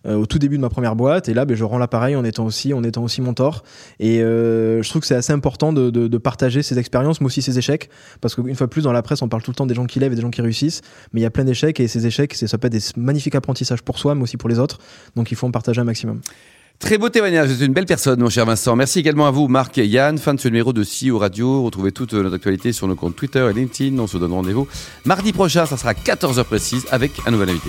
Euh, 0.06 0.14
au 0.16 0.26
tout 0.26 0.38
début 0.38 0.56
de 0.56 0.62
ma 0.62 0.70
première 0.70 0.96
boîte 0.96 1.28
et 1.28 1.34
là 1.34 1.44
ben, 1.44 1.56
je 1.56 1.64
rends 1.64 1.78
l'appareil 1.78 2.16
en 2.16 2.24
étant 2.24 2.46
aussi 2.46 2.72
en 2.72 2.82
étant 2.82 3.06
mentor 3.20 3.62
et 3.98 4.22
euh, 4.22 4.82
je 4.82 4.88
trouve 4.88 5.00
que 5.00 5.06
c'est 5.06 5.14
assez 5.14 5.32
important 5.32 5.72
de, 5.72 6.18
partager 6.18 6.62
ses 6.62 6.78
expériences 6.78 7.20
mais 7.20 7.26
aussi 7.26 7.42
ses 7.42 7.58
échecs 7.58 7.90
parce 8.20 8.34
qu'une 8.34 8.54
fois 8.54 8.68
plus 8.68 8.82
dans 8.82 8.92
la 8.92 9.02
presse 9.02 9.22
on 9.22 9.28
parle 9.28 9.42
tout 9.42 9.50
le 9.50 9.56
temps 9.56 9.66
des 9.66 9.74
gens 9.74 9.86
qui 9.86 10.00
lèvent 10.00 10.12
et 10.12 10.16
des 10.16 10.22
gens 10.22 10.30
qui 10.30 10.42
réussissent 10.42 10.82
mais 11.12 11.20
il 11.20 11.22
y 11.22 11.26
a 11.26 11.30
plein 11.30 11.44
d'échecs 11.44 11.80
et 11.80 11.88
ces 11.88 12.06
échecs 12.06 12.34
ça 12.34 12.58
peut 12.58 12.66
être 12.66 12.72
des 12.72 12.80
magnifiques 12.96 13.34
apprentissages 13.34 13.82
pour 13.82 13.98
soi 13.98 14.14
mais 14.14 14.22
aussi 14.22 14.36
pour 14.36 14.48
les 14.48 14.58
autres 14.58 14.78
donc 15.16 15.30
il 15.30 15.36
faut 15.36 15.46
en 15.46 15.50
partager 15.50 15.80
un 15.80 15.84
maximum 15.84 16.20
Très 16.78 16.96
beau 16.96 17.10
témoignage, 17.10 17.48
vous 17.48 17.62
êtes 17.62 17.68
une 17.68 17.74
belle 17.74 17.84
personne, 17.84 18.20
mon 18.20 18.30
cher 18.30 18.46
Vincent. 18.46 18.74
Merci 18.74 19.00
également 19.00 19.26
à 19.26 19.30
vous, 19.30 19.48
Marc 19.48 19.76
et 19.76 19.86
Yann. 19.86 20.16
Fin 20.16 20.32
de 20.32 20.40
ce 20.40 20.48
numéro 20.48 20.72
de 20.72 20.82
CEO 20.82 21.18
Radio. 21.18 21.62
Retrouvez 21.62 21.92
toute 21.92 22.14
notre 22.14 22.36
actualité 22.36 22.72
sur 22.72 22.88
nos 22.88 22.94
comptes 22.94 23.16
Twitter 23.16 23.46
et 23.50 23.52
LinkedIn. 23.52 23.98
On 23.98 24.06
se 24.06 24.16
donne 24.16 24.32
rendez-vous 24.32 24.66
mardi 25.04 25.34
prochain, 25.34 25.66
ça 25.66 25.76
sera 25.76 25.92
14h 25.92 26.42
précise, 26.44 26.86
avec 26.90 27.12
un 27.26 27.32
nouvel 27.32 27.50
invité. 27.50 27.68